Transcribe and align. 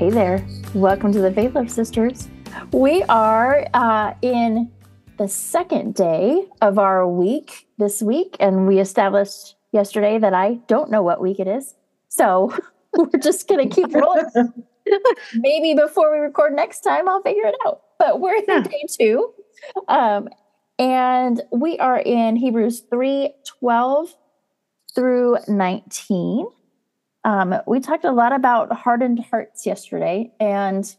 Hey 0.00 0.08
there. 0.08 0.42
Welcome 0.74 1.12
to 1.12 1.20
the 1.20 1.30
Faith 1.30 1.54
Lift 1.54 1.70
Sisters. 1.70 2.26
We 2.72 3.02
are 3.02 3.66
uh, 3.74 4.14
in 4.22 4.70
the 5.18 5.28
second 5.28 5.94
day 5.94 6.46
of 6.62 6.78
our 6.78 7.06
week 7.06 7.68
this 7.76 8.00
week, 8.00 8.34
and 8.40 8.66
we 8.66 8.78
established 8.80 9.56
yesterday 9.72 10.16
that 10.16 10.32
I 10.32 10.54
don't 10.68 10.90
know 10.90 11.02
what 11.02 11.20
week 11.20 11.38
it 11.38 11.46
is. 11.46 11.74
So 12.08 12.56
we're 12.96 13.20
just 13.20 13.46
going 13.46 13.68
to 13.68 13.74
keep 13.74 13.94
rolling. 13.94 14.64
Maybe 15.34 15.74
before 15.78 16.10
we 16.10 16.18
record 16.18 16.54
next 16.54 16.80
time, 16.80 17.06
I'll 17.06 17.20
figure 17.20 17.44
it 17.44 17.54
out. 17.66 17.82
But 17.98 18.20
we're 18.20 18.36
in 18.36 18.44
Yeah. 18.48 18.60
day 18.62 18.86
two. 18.98 19.34
Um, 19.86 20.30
and 20.78 21.42
we 21.52 21.78
are 21.78 21.98
in 21.98 22.36
Hebrews 22.36 22.84
3 22.90 23.34
12 23.60 24.14
through 24.94 25.36
19. 25.46 26.46
Um, 27.24 27.54
we 27.66 27.80
talked 27.80 28.04
a 28.04 28.12
lot 28.12 28.32
about 28.32 28.72
hardened 28.72 29.24
hearts 29.30 29.66
yesterday, 29.66 30.32
and 30.40 30.94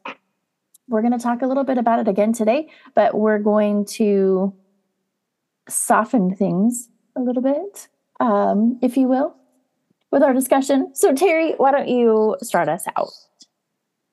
we're 0.88 1.02
going 1.02 1.18
to 1.18 1.24
talk 1.24 1.42
a 1.42 1.48
little 1.48 1.64
bit 1.64 1.78
about 1.78 2.00
it 2.00 2.08
again 2.08 2.34
today, 2.34 2.70
but 2.94 3.16
we're 3.16 3.40
going 3.40 3.86
to 3.86 4.54
soften 5.68 6.36
things 6.36 6.90
a 7.16 7.22
little 7.22 7.42
bit, 7.42 7.88
um, 8.20 8.78
if 8.82 8.98
you 8.98 9.08
will, 9.08 9.36
with 10.12 10.22
our 10.22 10.34
discussion. 10.34 10.94
So, 10.94 11.14
Terry, 11.14 11.54
why 11.54 11.72
don't 11.72 11.88
you 11.88 12.36
start 12.44 12.70
us 12.70 12.86
out? 12.98 13.10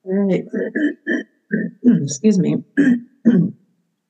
All 0.05 0.15
right. 0.15 0.45
Excuse 2.03 2.39
me. 2.39 2.65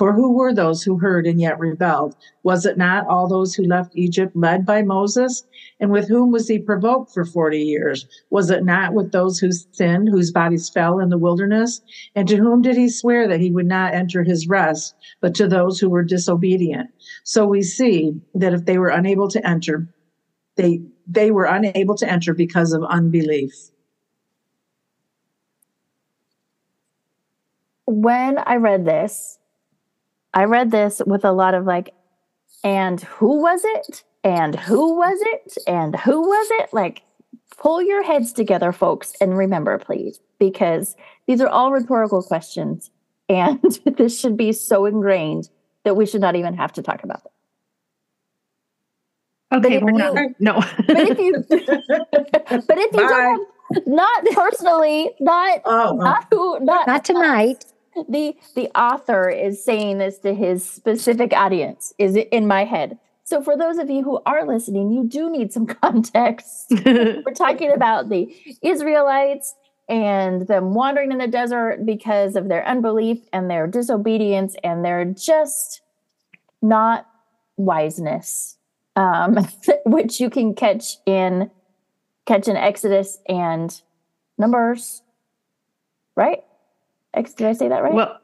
For 0.00 0.14
who 0.14 0.32
were 0.32 0.54
those 0.54 0.82
who 0.82 0.96
heard 0.96 1.26
and 1.26 1.38
yet 1.38 1.58
rebelled? 1.58 2.16
Was 2.42 2.64
it 2.64 2.78
not 2.78 3.06
all 3.06 3.28
those 3.28 3.54
who 3.54 3.64
left 3.64 3.94
Egypt 3.94 4.34
led 4.34 4.64
by 4.64 4.80
Moses? 4.80 5.46
And 5.78 5.90
with 5.90 6.08
whom 6.08 6.30
was 6.30 6.48
he 6.48 6.58
provoked 6.58 7.12
for 7.12 7.26
40 7.26 7.58
years? 7.58 8.06
Was 8.30 8.48
it 8.48 8.64
not 8.64 8.94
with 8.94 9.12
those 9.12 9.38
who 9.38 9.50
sinned, 9.52 10.08
whose 10.08 10.32
bodies 10.32 10.70
fell 10.70 11.00
in 11.00 11.10
the 11.10 11.18
wilderness? 11.18 11.82
And 12.14 12.26
to 12.28 12.38
whom 12.38 12.62
did 12.62 12.78
he 12.78 12.88
swear 12.88 13.28
that 13.28 13.40
he 13.40 13.50
would 13.50 13.66
not 13.66 13.92
enter 13.92 14.22
his 14.22 14.48
rest, 14.48 14.94
but 15.20 15.34
to 15.34 15.46
those 15.46 15.78
who 15.78 15.90
were 15.90 16.02
disobedient? 16.02 16.88
So 17.24 17.44
we 17.44 17.60
see 17.60 18.18
that 18.34 18.54
if 18.54 18.64
they 18.64 18.78
were 18.78 18.88
unable 18.88 19.28
to 19.28 19.46
enter, 19.46 19.86
they, 20.56 20.80
they 21.06 21.30
were 21.30 21.44
unable 21.44 21.96
to 21.96 22.10
enter 22.10 22.32
because 22.32 22.72
of 22.72 22.82
unbelief. 22.84 23.52
When 27.84 28.38
I 28.38 28.56
read 28.56 28.86
this, 28.86 29.39
I 30.34 30.44
read 30.44 30.70
this 30.70 31.00
with 31.06 31.24
a 31.24 31.32
lot 31.32 31.54
of 31.54 31.64
like, 31.64 31.94
and 32.62 33.00
who 33.00 33.40
was 33.40 33.62
it? 33.64 34.04
And 34.22 34.54
who 34.54 34.96
was 34.96 35.18
it? 35.20 35.56
And 35.66 35.96
who 35.96 36.20
was 36.20 36.48
it? 36.52 36.72
Like, 36.72 37.02
pull 37.56 37.82
your 37.82 38.02
heads 38.02 38.32
together, 38.32 38.70
folks, 38.72 39.14
and 39.20 39.36
remember, 39.36 39.78
please, 39.78 40.20
because 40.38 40.94
these 41.26 41.40
are 41.40 41.48
all 41.48 41.72
rhetorical 41.72 42.22
questions. 42.22 42.90
And 43.28 43.60
this 43.96 44.18
should 44.18 44.36
be 44.36 44.52
so 44.52 44.84
ingrained 44.86 45.48
that 45.84 45.96
we 45.96 46.04
should 46.06 46.20
not 46.20 46.36
even 46.36 46.54
have 46.54 46.72
to 46.74 46.82
talk 46.82 47.02
about 47.02 47.22
them. 47.24 47.32
Okay, 49.52 49.76
if 49.76 49.82
we're 49.82 49.92
you- 49.92 49.98
done. 49.98 50.34
No. 50.38 50.62
But 50.86 50.96
if 50.98 51.18
you, 51.18 51.32
but 51.48 52.78
if 52.78 52.92
you 52.92 53.08
don't, 53.08 53.46
have, 53.74 53.86
not 53.86 54.24
personally, 54.26 55.10
not 55.20 55.60
Oh, 55.64 55.96
not 55.96 56.26
who, 56.30 56.60
not 56.60 56.86
Not 56.86 57.04
tonight. 57.04 57.64
The 58.08 58.36
the 58.54 58.68
author 58.78 59.28
is 59.28 59.62
saying 59.62 59.98
this 59.98 60.18
to 60.18 60.34
his 60.34 60.68
specific 60.68 61.32
audience 61.32 61.92
is 61.98 62.16
it 62.16 62.28
in 62.30 62.46
my 62.46 62.64
head. 62.64 62.98
So 63.24 63.42
for 63.42 63.56
those 63.56 63.78
of 63.78 63.88
you 63.90 64.02
who 64.02 64.20
are 64.26 64.46
listening 64.46 64.90
you 64.90 65.04
do 65.04 65.30
need 65.30 65.52
some 65.52 65.66
context. 65.82 66.72
We're 66.84 67.34
talking 67.34 67.72
about 67.72 68.08
the 68.08 68.34
israelites 68.62 69.54
and 69.88 70.46
them 70.46 70.74
wandering 70.74 71.10
in 71.10 71.18
the 71.18 71.26
desert 71.26 71.84
because 71.84 72.36
of 72.36 72.48
their 72.48 72.66
unbelief 72.66 73.18
and 73.32 73.50
their 73.50 73.66
disobedience 73.66 74.54
and 74.62 74.84
their 74.84 75.04
just 75.04 75.82
not 76.62 77.06
wiseness 77.56 78.56
um, 78.96 79.46
which 79.86 80.20
you 80.20 80.30
can 80.30 80.54
catch 80.54 80.96
in 81.06 81.50
catch 82.26 82.48
in 82.48 82.56
exodus 82.56 83.18
and 83.28 83.82
numbers 84.38 85.02
right 86.16 86.44
did 87.14 87.42
i 87.42 87.52
say 87.52 87.68
that 87.68 87.82
right 87.82 87.92
well, 87.94 88.18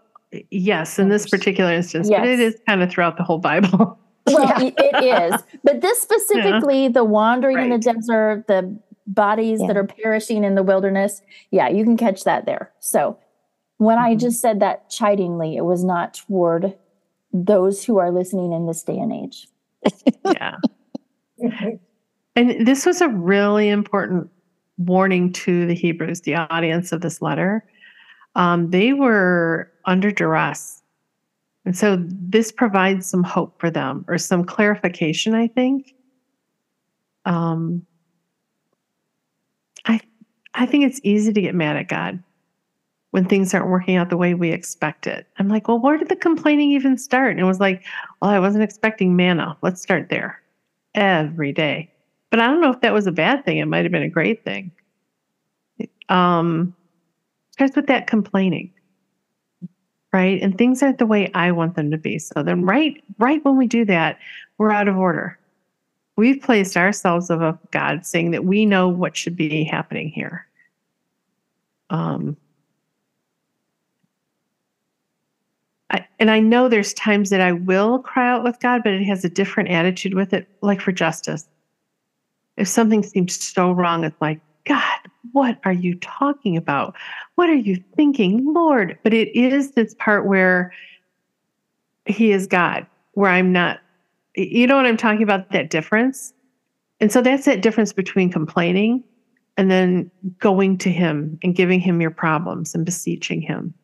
yes, 0.51 0.99
in 0.99 1.09
this 1.09 1.29
particular 1.29 1.73
instance, 1.73 2.11
but 2.11 2.27
it 2.27 2.39
Yes. 2.39 2.55
is 2.55 2.61
kind 2.67 2.83
of 2.83 2.91
throughout 2.91 3.17
the 3.17 3.23
whole 3.23 3.39
Bible. 3.39 3.99
Well, 4.29 4.61
Yeah. 4.61 4.71
it 4.77 5.33
is. 5.35 5.43
But 5.63 5.83
this 5.83 6.03
specifically, 6.03 6.89
the 6.89 7.05
wandering 7.05 7.61
in 7.61 7.69
the 7.71 7.79
desert, 7.79 8.47
the 8.49 8.77
bodies 9.07 9.61
that 9.61 9.77
are 9.77 9.87
perishing 9.87 10.43
in 10.43 10.57
the 10.57 10.65
wilderness. 10.65 11.23
Yeah, 11.53 11.69
you 11.69 11.85
can 11.85 11.97
catch 11.97 12.25
that 12.25 12.45
there. 12.45 12.73
So 12.81 13.17
when 13.77 13.99
I 13.99 14.17
Mhm. 14.17 14.21
just 14.21 14.41
said 14.41 14.59
that 14.59 14.91
chidingly, 14.91 15.55
it 15.57 15.65
was 15.65 15.85
not 15.85 16.15
toward 16.15 16.75
those 17.33 17.85
who 17.85 17.99
are 17.99 18.11
listening 18.11 18.53
in 18.53 18.67
this 18.67 18.83
day 18.83 18.99
and 18.99 19.13
age. 19.13 19.47
yeah. 20.25 20.57
And 22.35 22.67
this 22.67 22.85
was 22.85 23.01
a 23.01 23.09
really 23.09 23.69
important 23.69 24.29
warning 24.79 25.33
to 25.35 25.67
the 25.67 25.75
Hebrews, 25.75 26.23
the 26.23 26.35
audience 26.35 26.91
of 26.91 27.01
this 27.01 27.23
letter. 27.23 27.65
Um, 28.37 28.71
they 28.71 28.93
were 28.93 29.73
under 29.87 30.13
duress. 30.13 30.83
And 31.65 31.77
so 31.77 31.97
this 32.09 32.53
provides 32.53 33.07
some 33.07 33.25
hope 33.25 33.59
for 33.59 33.71
them 33.71 34.05
or 34.07 34.19
some 34.19 34.45
clarification, 34.45 35.35
I 35.35 35.49
think. 35.49 35.95
Um, 37.25 37.85
I, 39.87 40.01
I 40.55 40.67
think 40.67 40.85
it's 40.85 41.01
easy 41.03 41.33
to 41.33 41.41
get 41.41 41.57
mad 41.57 41.77
at 41.77 41.89
God 41.89 42.23
when 43.11 43.25
things 43.25 43.53
aren't 43.53 43.69
working 43.69 43.97
out 43.97 44.11
the 44.11 44.17
way 44.17 44.35
we 44.35 44.51
expect 44.51 45.07
it. 45.07 45.27
I'm 45.39 45.49
like, 45.49 45.67
well, 45.67 45.81
where 45.81 45.97
did 45.97 46.09
the 46.09 46.17
complaining 46.17 46.71
even 46.71 46.99
start? 46.99 47.33
And 47.33 47.41
it 47.41 47.45
was 47.45 47.59
like, 47.59 47.85
well, 48.21 48.31
I 48.31 48.39
wasn't 48.39 48.63
expecting 48.63 49.17
manna. 49.17 49.57
Let's 49.63 49.83
start 49.83 50.09
there 50.09 50.41
every 50.95 51.53
day. 51.53 51.91
But 52.31 52.41
I 52.41 52.47
don't 52.47 52.61
know 52.61 52.71
if 52.71 52.83
that 52.83 52.93
was 52.93 53.07
a 53.07 53.13
bad 53.13 53.45
thing. 53.45 53.59
It 53.59 53.67
might 53.67 53.85
have 53.85 53.93
been 53.93 54.03
a 54.03 54.09
great 54.09 54.45
thing. 54.45 54.71
Um, 56.09 56.75
starts 57.57 57.75
with 57.75 57.87
that 57.87 58.07
complaining, 58.07 58.71
right? 60.13 60.41
And 60.43 60.57
things 60.57 60.83
aren't 60.83 60.99
the 60.99 61.07
way 61.07 61.31
I 61.33 61.53
want 61.53 61.75
them 61.75 61.91
to 61.91 61.97
be. 61.97 62.19
So 62.19 62.43
then, 62.43 62.67
right, 62.67 63.03
right 63.19 63.43
when 63.45 63.57
we 63.57 63.67
do 63.67 63.87
that, 63.87 64.19
we're 64.59 64.71
out 64.71 64.89
of 64.89 64.97
order. 64.99 65.39
We've 66.17 66.41
placed 66.41 66.77
ourselves 66.77 67.31
above 67.31 67.59
God, 67.71 68.05
saying 68.05 68.33
that 68.33 68.45
we 68.45 68.67
know 68.67 68.89
what 68.89 69.17
should 69.17 69.37
be 69.37 69.65
happening 69.65 70.11
here. 70.11 70.47
Um, 71.89 72.37
I, 75.89 76.07
and 76.19 76.31
I 76.31 76.41
know 76.41 76.69
there's 76.69 76.93
times 76.93 77.31
that 77.31 77.41
I 77.41 77.53
will 77.53 77.99
cry 78.01 78.29
out 78.31 78.45
with 78.45 78.61
God, 78.61 78.83
but 78.85 78.93
it 78.93 79.05
has 79.05 79.25
a 79.25 79.31
different 79.31 79.71
attitude 79.71 80.13
with 80.13 80.35
it, 80.35 80.47
like 80.61 80.81
for 80.81 80.93
justice. 80.93 81.47
If 82.59 82.69
something 82.69 83.03
seems 83.03 83.43
so 83.43 83.73
wrong, 83.73 84.05
it's 84.05 84.21
like, 84.21 84.41
God, 84.67 84.99
what 85.37 85.59
are 85.67 85.73
you 85.73 85.95
talking 85.97 86.57
about? 86.57 86.97
What 87.35 87.51
are 87.51 87.55
you 87.55 87.77
thinking, 87.95 88.55
Lord? 88.55 88.99
But 89.03 89.13
it 89.13 89.37
is 89.37 89.73
this 89.73 89.95
part 89.99 90.25
where 90.25 90.73
He 92.07 92.33
is 92.33 92.47
God, 92.47 92.87
where 93.13 93.31
I'm 93.31 93.53
not. 93.53 93.81
You 94.35 94.67
know 94.67 94.77
what 94.77 94.87
I'm 94.87 94.97
talking 94.97 95.23
about? 95.23 95.51
That 95.51 95.69
difference. 95.69 96.33
And 97.01 97.13
so 97.13 97.21
that's 97.21 97.45
that 97.45 97.61
difference 97.61 97.93
between 97.93 98.33
complaining 98.33 99.05
and 99.59 99.71
then 99.71 100.11
going 100.39 100.79
to 100.79 100.91
Him 100.91 101.39
and 101.43 101.55
giving 101.55 101.81
Him 101.81 102.01
your 102.01 102.11
problems 102.11 102.75
and 102.75 102.87
beseeching 102.87 103.43
Him. 103.43 103.75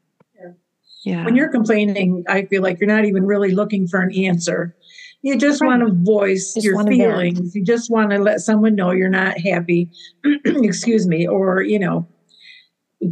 Yeah. 1.04 1.22
When 1.22 1.36
you're 1.36 1.50
complaining, 1.50 2.24
I 2.28 2.46
feel 2.46 2.62
like 2.62 2.80
you're 2.80 2.88
not 2.88 3.04
even 3.04 3.26
really 3.26 3.50
looking 3.50 3.86
for 3.86 4.00
an 4.00 4.14
answer. 4.14 4.74
You 5.22 5.36
just 5.38 5.60
Right. 5.60 5.68
want 5.68 5.86
to 5.86 5.94
voice 6.04 6.54
Just 6.54 6.64
your 6.66 6.74
wanna 6.76 6.90
vent. 6.90 7.00
feelings. 7.00 7.54
You 7.54 7.64
just 7.64 7.90
want 7.90 8.10
to 8.10 8.18
let 8.18 8.40
someone 8.40 8.74
know 8.74 8.90
you're 8.90 9.08
not 9.08 9.38
happy, 9.38 9.88
excuse 10.44 11.06
me, 11.06 11.26
or, 11.26 11.62
you 11.62 11.78
know, 11.78 12.06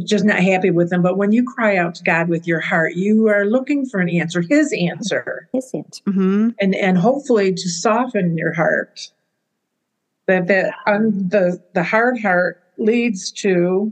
just 0.05 0.25
not 0.25 0.39
happy 0.39 0.71
with 0.71 0.89
them. 0.89 1.01
But 1.01 1.17
when 1.17 1.31
you 1.31 1.43
cry 1.45 1.77
out 1.77 1.95
to 1.95 2.03
God 2.03 2.27
with 2.29 2.45
your 2.47 2.59
heart, 2.59 2.95
you 2.95 3.27
are 3.29 3.45
looking 3.45 3.85
for 3.85 3.99
an 3.99 4.09
answer, 4.09 4.41
His 4.41 4.73
answer, 4.73 5.47
His 5.53 5.69
answer. 5.73 6.01
hmm 6.05 6.49
and 6.59 6.75
and 6.75 6.97
hopefully 6.97 7.53
to 7.53 7.69
soften 7.69 8.37
your 8.37 8.53
heart. 8.53 8.99
That 10.27 10.47
that 10.47 10.73
um, 10.87 11.29
the 11.29 11.59
the 11.73 11.83
hard 11.83 12.19
heart 12.21 12.59
leads 12.77 13.31
to 13.33 13.91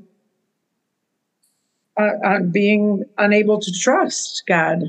uh, 2.00 2.12
uh, 2.24 2.40
being 2.52 3.04
unable 3.18 3.60
to 3.60 3.72
trust 3.82 4.44
God. 4.48 4.80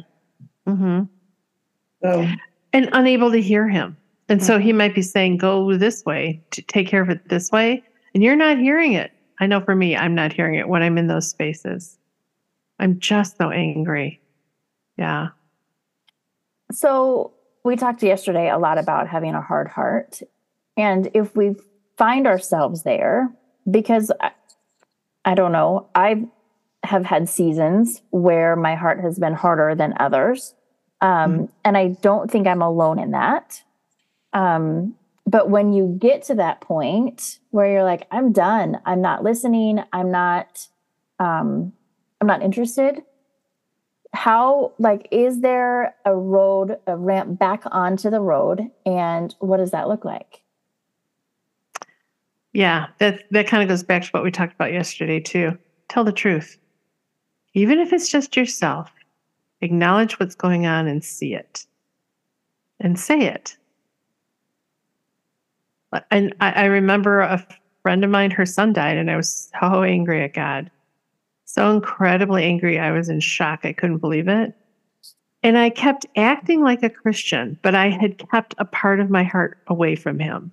hmm 0.67 1.03
So 2.03 2.27
And 2.73 2.89
unable 2.93 3.33
to 3.33 3.41
hear 3.41 3.69
him. 3.69 3.97
And 4.29 4.43
so 4.43 4.59
he 4.59 4.69
mm-hmm. 4.69 4.79
might 4.79 4.95
be 4.95 5.03
saying, 5.03 5.39
go 5.39 5.77
this 5.77 6.05
way, 6.05 6.41
to 6.53 6.63
take 6.63 6.87
care 6.87 7.03
of 7.03 7.11
it 7.11 7.29
this 7.29 7.51
way. 7.51 7.83
And 8.15 8.23
you're 8.23 8.37
not 8.37 8.59
hearing 8.59 8.93
it. 8.93 9.11
I 9.41 9.47
know 9.47 9.61
for 9.61 9.75
me, 9.75 9.97
I'm 9.97 10.15
not 10.15 10.33
hearing 10.33 10.55
it 10.55 10.69
when 10.69 10.83
I'm 10.83 10.99
in 10.99 11.09
those 11.09 11.29
spaces. 11.29 11.99
I'm 12.79 13.01
just 13.01 13.39
so 13.39 13.51
angry. 13.51 14.21
Yeah. 14.97 15.29
So 16.71 17.33
we 17.65 17.77
talked 17.77 18.03
yesterday 18.03 18.49
a 18.51 18.59
lot 18.59 18.79
about 18.79 19.09
having 19.09 19.35
a 19.35 19.41
hard 19.41 19.69
heart. 19.69 20.21
And 20.77 21.11
if 21.13 21.35
we 21.35 21.57
find 21.97 22.27
ourselves 22.27 22.85
there, 22.85 23.29
because 23.71 24.13
I, 24.21 24.31
I 25.25 25.35
don't 25.35 25.53
know, 25.53 25.89
I 25.95 26.27
have 26.85 27.05
had 27.05 27.29
seasons 27.29 28.03
where 28.11 28.57
my 28.57 28.75
heart 28.75 29.01
has 29.01 29.19
been 29.19 29.35
harder 29.35 29.75
than 29.75 29.95
others. 29.99 30.55
Um, 31.01 31.49
And 31.65 31.77
I 31.77 31.89
don't 32.03 32.31
think 32.31 32.47
I'm 32.47 32.63
alone 32.63 32.99
in 32.99 33.13
that. 33.13 33.63
Um, 34.33 34.95
but 35.27 35.51
when 35.51 35.73
you 35.73 35.97
get 35.99 36.23
to 36.25 36.35
that 36.37 36.61
point 36.61 37.39
where 37.51 37.71
you're 37.71 37.85
like, 37.85 38.07
I'm 38.11 38.33
done, 38.33 38.81
I'm 38.85 39.01
not 39.01 39.23
listening, 39.23 39.83
I'm 39.93 40.11
not, 40.11 40.67
um, 41.19 41.73
I'm 42.21 42.27
not 42.27 42.43
interested 42.43 43.03
how 44.13 44.73
like 44.81 45.07
is 45.13 45.41
there 45.41 45.95
a 46.05 46.13
road 46.13 46.77
a 46.89 46.97
ramp 46.97 47.39
back 47.39 47.63
onto 47.67 48.11
the 48.11 48.21
road 48.21 48.69
and 48.85 49.37
what 49.39 49.59
does 49.59 49.71
that 49.71 49.87
look 49.87 50.05
like 50.05 50.43
Yeah. 52.53 52.87
That, 52.99 53.25
that 53.31 53.47
kind 53.47 53.63
of 53.63 53.69
goes 53.69 53.83
back 53.83 54.03
to 54.03 54.09
what 54.11 54.25
we 54.25 54.31
talked 54.31 54.55
about 54.55 54.73
yesterday, 54.73 55.21
too. 55.21 55.57
Tell 55.89 56.05
the 56.05 56.13
truth. 56.13 56.59
Even 57.55 57.79
if 57.79 57.93
it's 57.93 58.09
just 58.09 58.37
yourself, 58.37 58.91
acknowledge 59.61 60.19
what's 60.19 60.35
going 60.35 60.67
on 60.67 60.87
and 60.87 61.05
see 61.05 61.35
it 61.35 61.67
and 62.81 62.99
say 62.99 63.27
it. 63.27 63.57
And 66.11 66.35
I, 66.41 66.53
I 66.53 66.65
remember 66.67 67.21
a 67.21 67.47
friend 67.83 68.05
of 68.05 68.11
mine, 68.11 68.31
her 68.31 68.47
son 68.47 68.73
died, 68.73 68.97
and 68.97 69.11
I 69.11 69.17
was 69.17 69.51
so 69.61 69.83
angry 69.83 70.23
at 70.25 70.35
God. 70.35 70.71
So 71.45 71.71
incredibly 71.71 72.45
angry. 72.45 72.79
I 72.79 72.93
was 72.93 73.09
in 73.09 73.21
shock. 73.21 73.61
I 73.65 73.73
couldn't 73.73 73.99
believe 73.99 74.29
it. 74.29 74.55
And 75.43 75.59
I 75.59 75.71
kept 75.71 76.07
acting 76.17 76.63
like 76.63 76.83
a 76.83 76.91
Christian, 76.91 77.59
but 77.63 77.75
I 77.75 77.89
had 77.89 78.19
kept 78.31 78.55
a 78.59 78.65
part 78.65 79.01
of 79.01 79.11
my 79.11 79.25
heart 79.25 79.59
away 79.67 79.97
from 79.97 80.19
him. 80.19 80.53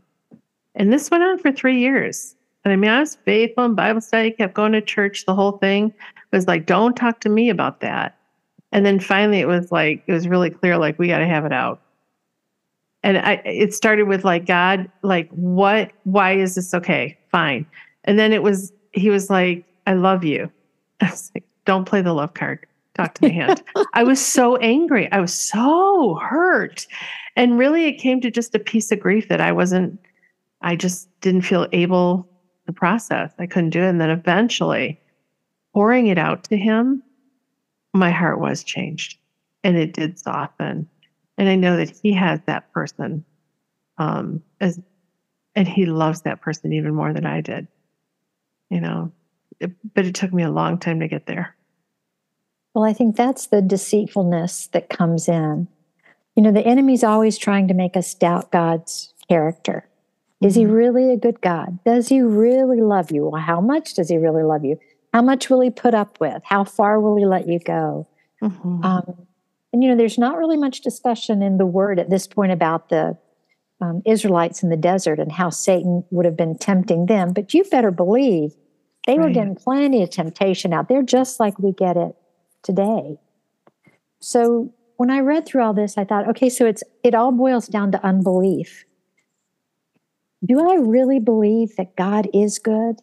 And 0.75 0.91
this 0.91 1.11
went 1.11 1.23
on 1.23 1.37
for 1.39 1.51
three 1.51 1.79
years. 1.79 2.35
And 2.63 2.71
I 2.71 2.75
mean, 2.75 2.89
I 2.89 2.99
was 2.99 3.15
faithful 3.25 3.65
in 3.65 3.75
Bible 3.75 4.01
study, 4.01 4.31
kept 4.31 4.53
going 4.53 4.71
to 4.71 4.81
church. 4.81 5.25
The 5.25 5.35
whole 5.35 5.53
thing 5.53 5.93
was 6.31 6.47
like, 6.47 6.65
don't 6.65 6.95
talk 6.95 7.19
to 7.21 7.29
me 7.29 7.49
about 7.49 7.81
that. 7.81 8.16
And 8.71 8.85
then 8.85 8.99
finally, 8.99 9.39
it 9.39 9.47
was 9.47 9.71
like, 9.71 10.03
it 10.07 10.13
was 10.13 10.27
really 10.27 10.49
clear, 10.49 10.77
like, 10.77 10.99
we 10.99 11.07
got 11.07 11.19
to 11.19 11.27
have 11.27 11.45
it 11.45 11.53
out. 11.53 11.81
And 13.03 13.17
I, 13.17 13.33
it 13.45 13.73
started 13.73 14.03
with 14.03 14.25
like, 14.25 14.45
God, 14.45 14.91
like, 15.03 15.29
what, 15.29 15.91
why 16.03 16.33
is 16.33 16.55
this 16.55 16.73
okay? 16.73 17.17
Fine. 17.31 17.65
And 18.03 18.19
then 18.19 18.33
it 18.33 18.43
was, 18.43 18.73
he 18.91 19.09
was 19.09 19.29
like, 19.29 19.65
I 19.85 19.93
love 19.93 20.23
you. 20.23 20.51
I 21.01 21.05
was 21.09 21.31
like, 21.33 21.45
don't 21.65 21.85
play 21.85 22.01
the 22.01 22.13
love 22.13 22.33
card. 22.33 22.65
Talk 22.95 23.13
to 23.15 23.23
my 23.23 23.29
hand. 23.29 23.63
I 23.93 24.03
was 24.03 24.23
so 24.23 24.57
angry. 24.57 25.09
I 25.11 25.19
was 25.19 25.33
so 25.33 26.15
hurt. 26.15 26.87
And 27.35 27.59
really, 27.59 27.85
it 27.85 27.93
came 27.93 28.19
to 28.21 28.31
just 28.31 28.55
a 28.55 28.59
piece 28.59 28.91
of 28.91 28.99
grief 28.99 29.27
that 29.29 29.39
I 29.39 29.51
wasn't, 29.51 29.99
I 30.61 30.75
just 30.75 31.07
didn't 31.21 31.43
feel 31.43 31.67
able 31.71 32.27
to 32.65 32.73
process. 32.73 33.31
I 33.37 33.45
couldn't 33.45 33.69
do 33.69 33.83
it. 33.83 33.89
And 33.89 34.01
then 34.01 34.09
eventually, 34.09 34.99
pouring 35.73 36.07
it 36.07 36.17
out 36.17 36.43
to 36.45 36.57
him, 36.57 37.03
my 37.93 38.11
heart 38.11 38.39
was 38.39 38.63
changed 38.63 39.17
and 39.63 39.77
it 39.77 39.93
did 39.93 40.19
soften. 40.19 40.87
And 41.37 41.49
I 41.49 41.55
know 41.55 41.77
that 41.77 41.89
he 42.01 42.13
has 42.13 42.39
that 42.45 42.71
person 42.71 43.25
um, 43.97 44.41
as, 44.59 44.79
and 45.55 45.67
he 45.67 45.85
loves 45.85 46.21
that 46.21 46.41
person 46.41 46.73
even 46.73 46.93
more 46.93 47.13
than 47.13 47.25
I 47.25 47.41
did, 47.41 47.67
you 48.69 48.81
know. 48.81 49.11
It, 49.59 49.71
but 49.93 50.05
it 50.05 50.13
took 50.13 50.31
me 50.31 50.43
a 50.43 50.51
long 50.51 50.77
time 50.77 50.99
to 50.99 51.07
get 51.07 51.25
there. 51.25 51.55
Well, 52.73 52.85
I 52.85 52.93
think 52.93 53.15
that's 53.15 53.47
the 53.47 53.61
deceitfulness 53.61 54.67
that 54.67 54.89
comes 54.89 55.27
in. 55.27 55.67
You 56.35 56.43
know, 56.43 56.51
the 56.51 56.65
enemy's 56.65 57.03
always 57.03 57.37
trying 57.37 57.67
to 57.69 57.73
make 57.73 57.97
us 57.97 58.13
doubt 58.13 58.51
God's 58.51 59.13
character. 59.27 59.87
Is 60.41 60.53
he 60.53 60.67
really 60.67 61.11
a 61.11 61.17
good 61.17 61.41
God? 61.41 61.79
Does 61.83 62.09
he 62.09 62.21
really 62.21 62.81
love 62.81 63.09
you? 63.09 63.27
Well, 63.27 63.41
how 63.41 63.59
much 63.59 63.95
does 63.95 64.09
he 64.09 64.17
really 64.17 64.43
love 64.43 64.63
you? 64.63 64.77
How 65.13 65.21
much 65.21 65.49
will 65.49 65.61
he 65.61 65.69
put 65.69 65.93
up 65.93 66.19
with? 66.19 66.41
How 66.43 66.63
far 66.63 66.99
will 66.99 67.15
he 67.15 67.25
let 67.25 67.47
you 67.47 67.59
go? 67.59 68.07
Mhm. 68.41 68.83
Um, 68.83 69.27
and 69.73 69.83
you 69.83 69.89
know, 69.89 69.95
there's 69.95 70.17
not 70.17 70.37
really 70.37 70.57
much 70.57 70.81
discussion 70.81 71.41
in 71.41 71.57
the 71.57 71.65
word 71.65 71.99
at 71.99 72.09
this 72.09 72.27
point 72.27 72.51
about 72.51 72.89
the 72.89 73.17
um, 73.79 74.01
Israelites 74.05 74.63
in 74.63 74.69
the 74.69 74.77
desert 74.77 75.19
and 75.19 75.31
how 75.31 75.49
Satan 75.49 76.03
would 76.09 76.25
have 76.25 76.37
been 76.37 76.57
tempting 76.57 77.05
them. 77.05 77.31
But 77.33 77.53
you 77.53 77.63
better 77.65 77.91
believe 77.91 78.55
they 79.05 79.17
were 79.19 79.29
getting 79.29 79.55
plenty 79.55 80.03
of 80.03 80.09
temptation 80.09 80.73
out 80.73 80.89
there, 80.89 81.01
just 81.01 81.39
like 81.39 81.57
we 81.59 81.71
get 81.71 81.95
it 81.95 82.15
today. 82.63 83.17
So 84.19 84.73
when 84.97 85.09
I 85.09 85.19
read 85.19 85.45
through 85.45 85.63
all 85.63 85.73
this, 85.73 85.97
I 85.97 86.03
thought, 86.03 86.27
okay, 86.29 86.49
so 86.49 86.65
it's 86.65 86.83
it 87.03 87.15
all 87.15 87.31
boils 87.31 87.67
down 87.67 87.91
to 87.93 88.05
unbelief. 88.05 88.83
Do 90.45 90.59
I 90.59 90.75
really 90.75 91.19
believe 91.19 91.75
that 91.77 91.95
God 91.95 92.27
is 92.33 92.59
good? 92.59 93.01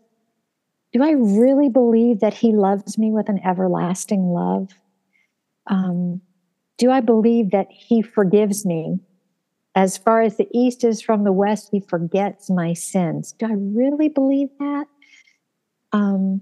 Do 0.94 1.02
I 1.02 1.11
really 1.11 1.69
believe 1.69 2.20
that 2.20 2.32
He 2.32 2.52
loves 2.52 2.96
me 2.96 3.11
with 3.11 3.29
an 3.29 3.41
everlasting 3.44 4.29
love? 4.29 4.70
Um, 5.67 6.22
do 6.79 6.91
I 6.91 7.01
believe 7.01 7.51
that 7.51 7.67
He 7.70 8.01
forgives 8.01 8.65
me? 8.65 9.01
As 9.74 9.98
far 9.98 10.22
as 10.22 10.36
the 10.36 10.46
east 10.55 10.84
is 10.84 11.03
from 11.03 11.24
the 11.24 11.32
west, 11.32 11.69
He 11.72 11.81
forgets 11.81 12.48
my 12.48 12.74
sins. 12.74 13.32
Do 13.32 13.46
I 13.46 13.55
really 13.55 14.08
believe 14.08 14.51
that? 14.60 14.86
Um, 15.93 16.41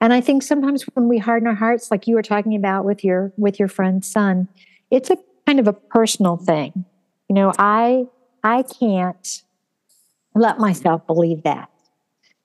and 0.00 0.12
I 0.12 0.20
think 0.20 0.44
sometimes 0.44 0.84
when 0.94 1.08
we 1.08 1.18
harden 1.18 1.48
our 1.48 1.54
hearts, 1.54 1.90
like 1.90 2.06
you 2.06 2.14
were 2.14 2.22
talking 2.22 2.54
about 2.54 2.84
with 2.84 3.02
your 3.02 3.32
with 3.36 3.58
your 3.58 3.68
friend's 3.68 4.08
son, 4.08 4.48
it's 4.92 5.10
a 5.10 5.16
kind 5.44 5.58
of 5.58 5.66
a 5.66 5.72
personal 5.72 6.36
thing. 6.36 6.84
You 7.28 7.34
know, 7.34 7.52
I 7.58 8.06
I 8.44 8.62
can't 8.62 9.42
let 10.36 10.58
myself 10.58 11.04
believe 11.06 11.42
that. 11.42 11.68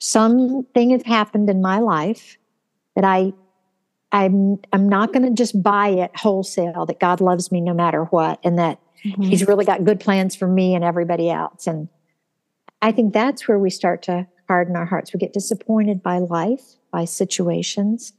Something 0.03 0.89
has 0.89 1.01
happened 1.03 1.49
in 1.49 1.61
my 1.61 1.79
life 1.79 2.37
that 2.97 3.05
I 3.05 3.31
I'm 4.11 4.57
I'm 4.73 4.89
not 4.89 5.13
going 5.13 5.23
to 5.23 5.31
just 5.31 5.63
buy 5.63 5.87
it 5.87 6.11
wholesale 6.13 6.85
that 6.87 6.99
God 6.99 7.21
loves 7.21 7.53
me 7.53 7.61
no 7.61 7.73
matter 7.73 8.03
what 8.05 8.37
and 8.43 8.59
that 8.59 8.79
Mhm. 9.05 9.25
he's 9.25 9.47
really 9.47 9.63
got 9.63 9.85
good 9.85 10.01
plans 10.01 10.35
for 10.35 10.45
me 10.45 10.75
and 10.75 10.83
everybody 10.83 11.29
else 11.29 11.67
and 11.67 11.87
I 12.81 12.91
think 12.91 13.13
that's 13.13 13.47
where 13.47 13.57
we 13.57 13.69
start 13.69 14.01
to 14.03 14.27
harden 14.49 14.75
our 14.75 14.85
hearts. 14.85 15.13
We 15.13 15.19
get 15.21 15.31
disappointed 15.31 16.03
by 16.03 16.17
life, 16.19 16.75
by 16.91 17.05
situations. 17.05 18.11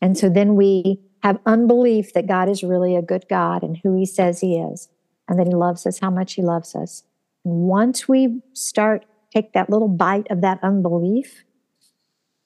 And 0.00 0.16
so 0.16 0.30
then 0.30 0.56
we 0.56 0.98
have 1.22 1.38
unbelief 1.44 2.14
that 2.14 2.26
God 2.26 2.48
is 2.48 2.64
really 2.64 2.96
a 2.96 3.02
good 3.02 3.26
God 3.28 3.62
and 3.62 3.76
who 3.76 3.94
he 3.94 4.06
says 4.06 4.40
he 4.40 4.56
is, 4.56 4.88
and 5.28 5.38
that 5.38 5.46
he 5.48 5.54
loves 5.54 5.86
us, 5.86 5.98
how 5.98 6.08
much 6.10 6.32
he 6.32 6.40
loves 6.40 6.74
us. 6.74 7.04
And 7.44 7.68
once 7.68 8.08
we 8.08 8.40
start 8.54 9.04
take 9.36 9.52
that 9.52 9.68
little 9.68 9.88
bite 9.88 10.26
of 10.30 10.40
that 10.40 10.58
unbelief, 10.62 11.44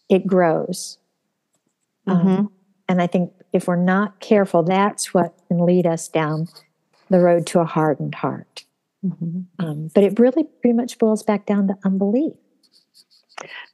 it 0.08 0.26
grows. 0.26 0.98
Um, 2.06 2.26
Mhm. 2.26 2.50
and 2.88 3.00
I 3.00 3.06
think 3.06 3.32
if 3.52 3.68
we're 3.68 3.76
not 3.76 4.18
careful, 4.20 4.62
that's 4.62 5.14
what 5.14 5.34
can 5.46 5.64
lead 5.64 5.86
us 5.86 6.08
down 6.08 6.48
the 7.08 7.20
road 7.20 7.46
to 7.46 7.60
a 7.60 7.64
hardened 7.64 8.16
heart. 8.16 8.64
Mhm. 9.04 9.44
Um, 9.58 9.90
but 9.94 10.02
it 10.04 10.18
really 10.18 10.44
pretty 10.44 10.74
much 10.74 10.98
boils 10.98 11.22
back 11.22 11.46
down 11.46 11.68
to 11.68 11.78
unbelief. 11.84 12.34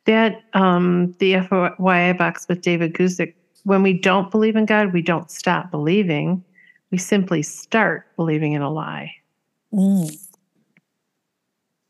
That 0.04 0.42
um, 0.52 1.12
the 1.18 1.36
FYI 1.36 2.12
box 2.12 2.46
with 2.48 2.60
David 2.60 2.92
Guzik. 2.94 3.34
When 3.64 3.82
we 3.82 3.94
don't 3.94 4.30
believe 4.30 4.54
in 4.54 4.64
God, 4.64 4.92
we 4.92 5.02
don't 5.02 5.28
stop 5.28 5.72
believing. 5.72 6.44
We 6.92 6.98
simply 6.98 7.42
start 7.42 8.06
believing 8.14 8.52
in 8.52 8.62
a 8.62 8.70
lie. 8.70 9.12
Mm. 9.72 10.16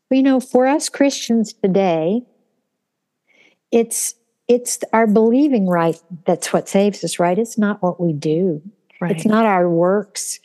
You 0.09 0.23
know, 0.23 0.39
for 0.39 0.67
us 0.67 0.89
Christians 0.89 1.53
today, 1.53 2.21
it's 3.71 4.15
it's 4.47 4.79
our 4.93 5.07
believing 5.07 5.67
right 5.67 6.01
that's 6.25 6.53
what 6.53 6.69
saves 6.69 7.03
us, 7.03 7.19
right? 7.19 7.37
It's 7.37 7.57
not 7.57 7.81
what 7.81 7.99
we 7.99 8.13
do. 8.13 8.61
Right. 9.01 9.11
It's 9.11 9.25
not 9.25 9.45
our 9.45 9.69
works. 9.69 10.39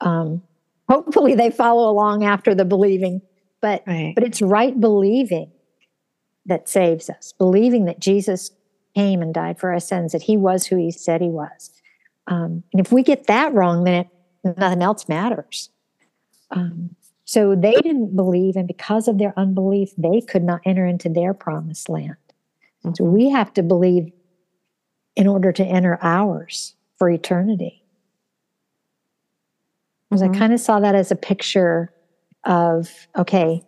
Um, 0.00 0.42
hopefully, 0.88 1.34
they 1.34 1.50
follow 1.50 1.90
along 1.90 2.24
after 2.24 2.54
the 2.54 2.64
believing, 2.64 3.22
but 3.60 3.82
right. 3.86 4.14
but 4.14 4.24
it's 4.24 4.42
right 4.42 4.78
believing 4.78 5.50
that 6.44 6.68
saves 6.68 7.08
us. 7.08 7.32
Believing 7.38 7.86
that 7.86 7.98
Jesus 7.98 8.50
came 8.94 9.22
and 9.22 9.32
died 9.32 9.58
for 9.58 9.72
our 9.72 9.80
sins, 9.80 10.12
that 10.12 10.22
He 10.22 10.36
was 10.36 10.66
who 10.66 10.76
He 10.76 10.90
said 10.90 11.20
He 11.22 11.28
was. 11.28 11.70
Um, 12.26 12.62
and 12.72 12.84
if 12.84 12.92
we 12.92 13.02
get 13.02 13.26
that 13.28 13.54
wrong, 13.54 13.84
then 13.84 13.94
it, 14.44 14.58
nothing 14.58 14.82
else 14.82 15.08
matters. 15.08 15.70
Um, 16.50 16.94
so 17.26 17.54
they 17.54 17.74
didn't 17.74 18.16
believe, 18.16 18.56
and 18.56 18.66
because 18.66 19.08
of 19.08 19.18
their 19.18 19.34
unbelief, 19.36 19.90
they 19.98 20.20
could 20.20 20.44
not 20.44 20.60
enter 20.64 20.86
into 20.86 21.08
their 21.08 21.34
promised 21.34 21.88
land. 21.88 22.16
So 22.94 23.04
Mhm. 23.04 23.12
we 23.12 23.28
have 23.30 23.52
to 23.54 23.62
believe 23.62 24.12
in 25.16 25.26
order 25.26 25.50
to 25.52 25.64
enter 25.64 25.98
ours 26.02 26.74
for 26.96 27.10
eternity. 27.10 27.82
Because 30.08 30.22
Mhm. 30.22 30.34
I 30.34 30.38
kind 30.38 30.52
of 30.52 30.60
saw 30.60 30.78
that 30.78 30.94
as 30.94 31.10
a 31.10 31.16
picture 31.16 31.92
of, 32.44 33.08
okay, 33.18 33.62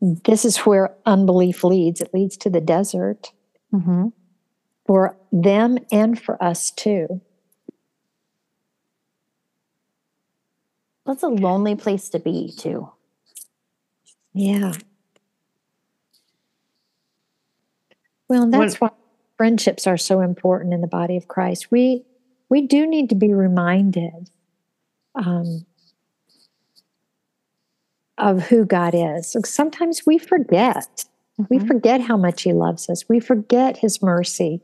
this 0.00 0.44
is 0.44 0.56
where 0.58 0.92
unbelief 1.06 1.62
leads. 1.62 2.00
It 2.00 2.12
leads 2.12 2.36
to 2.38 2.50
the 2.50 2.60
desert 2.60 3.32
Mhm. 3.72 4.12
for 4.86 5.16
them 5.30 5.78
and 5.92 6.18
for 6.20 6.42
us 6.42 6.72
too. 6.72 7.20
That's 11.06 11.22
a 11.22 11.28
lonely 11.28 11.76
place 11.76 12.08
to 12.08 12.18
be, 12.18 12.50
too. 12.50 12.88
Yeah. 14.34 14.72
Well, 18.28 18.50
that's 18.50 18.80
why 18.80 18.90
friendships 19.36 19.86
are 19.86 19.96
so 19.96 20.20
important 20.20 20.74
in 20.74 20.80
the 20.80 20.86
body 20.86 21.16
of 21.16 21.28
Christ. 21.28 21.70
We 21.70 22.04
we 22.48 22.62
do 22.66 22.86
need 22.86 23.08
to 23.08 23.14
be 23.14 23.32
reminded 23.32 24.30
um, 25.14 25.64
of 28.18 28.42
who 28.44 28.64
God 28.64 28.94
is. 28.94 29.34
Sometimes 29.44 30.02
we 30.06 30.18
forget. 30.18 31.04
We 31.48 31.58
Mhm. 31.58 31.66
forget 31.66 32.00
how 32.00 32.16
much 32.16 32.42
He 32.42 32.52
loves 32.52 32.88
us. 32.88 33.08
We 33.08 33.18
forget 33.20 33.78
His 33.78 34.02
mercy, 34.02 34.60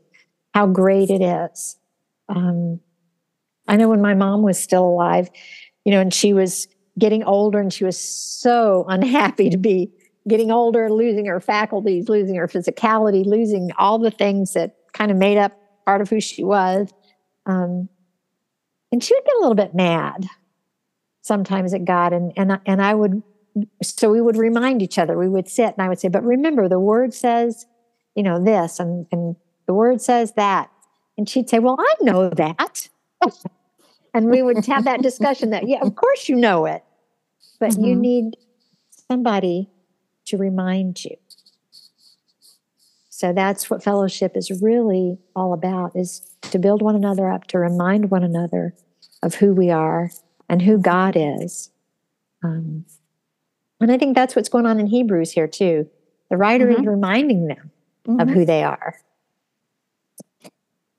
how 0.53 0.67
great 0.67 1.09
it 1.09 1.21
is. 1.21 1.77
Um, 2.29 2.79
I 3.67 3.77
know 3.77 3.89
when 3.89 4.01
my 4.01 4.13
mom 4.13 4.41
was 4.41 4.59
still 4.59 4.85
alive, 4.85 5.29
you 5.85 5.91
know, 5.91 5.99
and 6.01 6.13
she 6.13 6.33
was 6.33 6.67
getting 7.01 7.23
older 7.23 7.59
and 7.59 7.73
she 7.73 7.83
was 7.83 7.99
so 7.99 8.85
unhappy 8.87 9.49
to 9.49 9.57
be 9.57 9.91
getting 10.27 10.51
older, 10.51 10.89
losing 10.89 11.25
her 11.25 11.39
faculties, 11.39 12.07
losing 12.07 12.35
her 12.35 12.47
physicality, 12.47 13.25
losing 13.25 13.71
all 13.79 13.97
the 13.97 14.11
things 14.11 14.53
that 14.53 14.75
kind 14.93 15.09
of 15.09 15.17
made 15.17 15.37
up 15.37 15.51
part 15.85 15.99
of 15.99 16.09
who 16.09 16.21
she 16.21 16.43
was. 16.43 16.93
Um, 17.47 17.89
and 18.91 19.03
she 19.03 19.15
would 19.15 19.25
get 19.25 19.35
a 19.35 19.39
little 19.39 19.55
bit 19.55 19.73
mad 19.73 20.27
sometimes 21.21 21.73
at 21.73 21.85
God. 21.85 22.13
And, 22.13 22.31
and, 22.37 22.59
and 22.67 22.83
I 22.83 22.93
would, 22.93 23.23
so 23.81 24.11
we 24.11 24.21
would 24.21 24.37
remind 24.37 24.83
each 24.83 24.99
other, 24.99 25.17
we 25.17 25.27
would 25.27 25.49
sit 25.49 25.73
and 25.73 25.81
I 25.81 25.89
would 25.89 25.99
say, 25.99 26.07
but 26.07 26.23
remember 26.23 26.69
the 26.69 26.79
word 26.79 27.15
says, 27.15 27.65
you 28.15 28.21
know, 28.21 28.43
this 28.43 28.79
and, 28.79 29.07
and 29.11 29.35
the 29.65 29.73
word 29.73 30.01
says 30.01 30.33
that. 30.33 30.69
And 31.17 31.27
she'd 31.27 31.49
say, 31.49 31.57
well, 31.57 31.77
I 31.79 31.95
know 32.01 32.29
that. 32.29 32.89
and 34.13 34.29
we 34.29 34.43
would 34.43 34.63
have 34.67 34.83
that 34.83 35.01
discussion 35.01 35.49
that, 35.49 35.67
yeah, 35.67 35.79
of 35.81 35.95
course 35.95 36.29
you 36.29 36.35
know 36.35 36.65
it, 36.65 36.83
but 37.59 37.73
you 37.77 37.95
Mhm. 37.95 37.99
need 37.99 38.37
somebody 39.09 39.69
to 40.25 40.37
remind 40.37 41.03
you. 41.03 41.15
So 43.09 43.33
that's 43.33 43.69
what 43.69 43.83
fellowship 43.83 44.35
is 44.35 44.61
really 44.61 45.19
all 45.35 45.53
about 45.53 45.95
is 45.95 46.21
to 46.41 46.57
build 46.57 46.81
one 46.81 46.95
another 46.95 47.29
up, 47.29 47.45
to 47.47 47.59
remind 47.59 48.09
one 48.09 48.23
another 48.23 48.73
of 49.21 49.35
who 49.35 49.53
we 49.53 49.69
are 49.69 50.09
and 50.49 50.61
who 50.61 50.77
God 50.79 51.15
is. 51.15 51.71
Um, 52.43 52.85
and 53.79 53.91
I 53.91 53.97
think 53.97 54.15
that's 54.15 54.35
what's 54.35 54.49
going 54.49 54.65
on 54.65 54.79
in 54.79 54.87
Hebrews 54.87 55.31
here 55.31 55.47
too. 55.47 55.89
The 56.29 56.37
writer 56.37 56.69
is 56.69 56.85
reminding 56.85 57.47
them 57.47 57.71
of 58.07 58.27
Mhm. 58.27 58.33
who 58.33 58.45
they 58.45 58.63
are. 58.63 58.95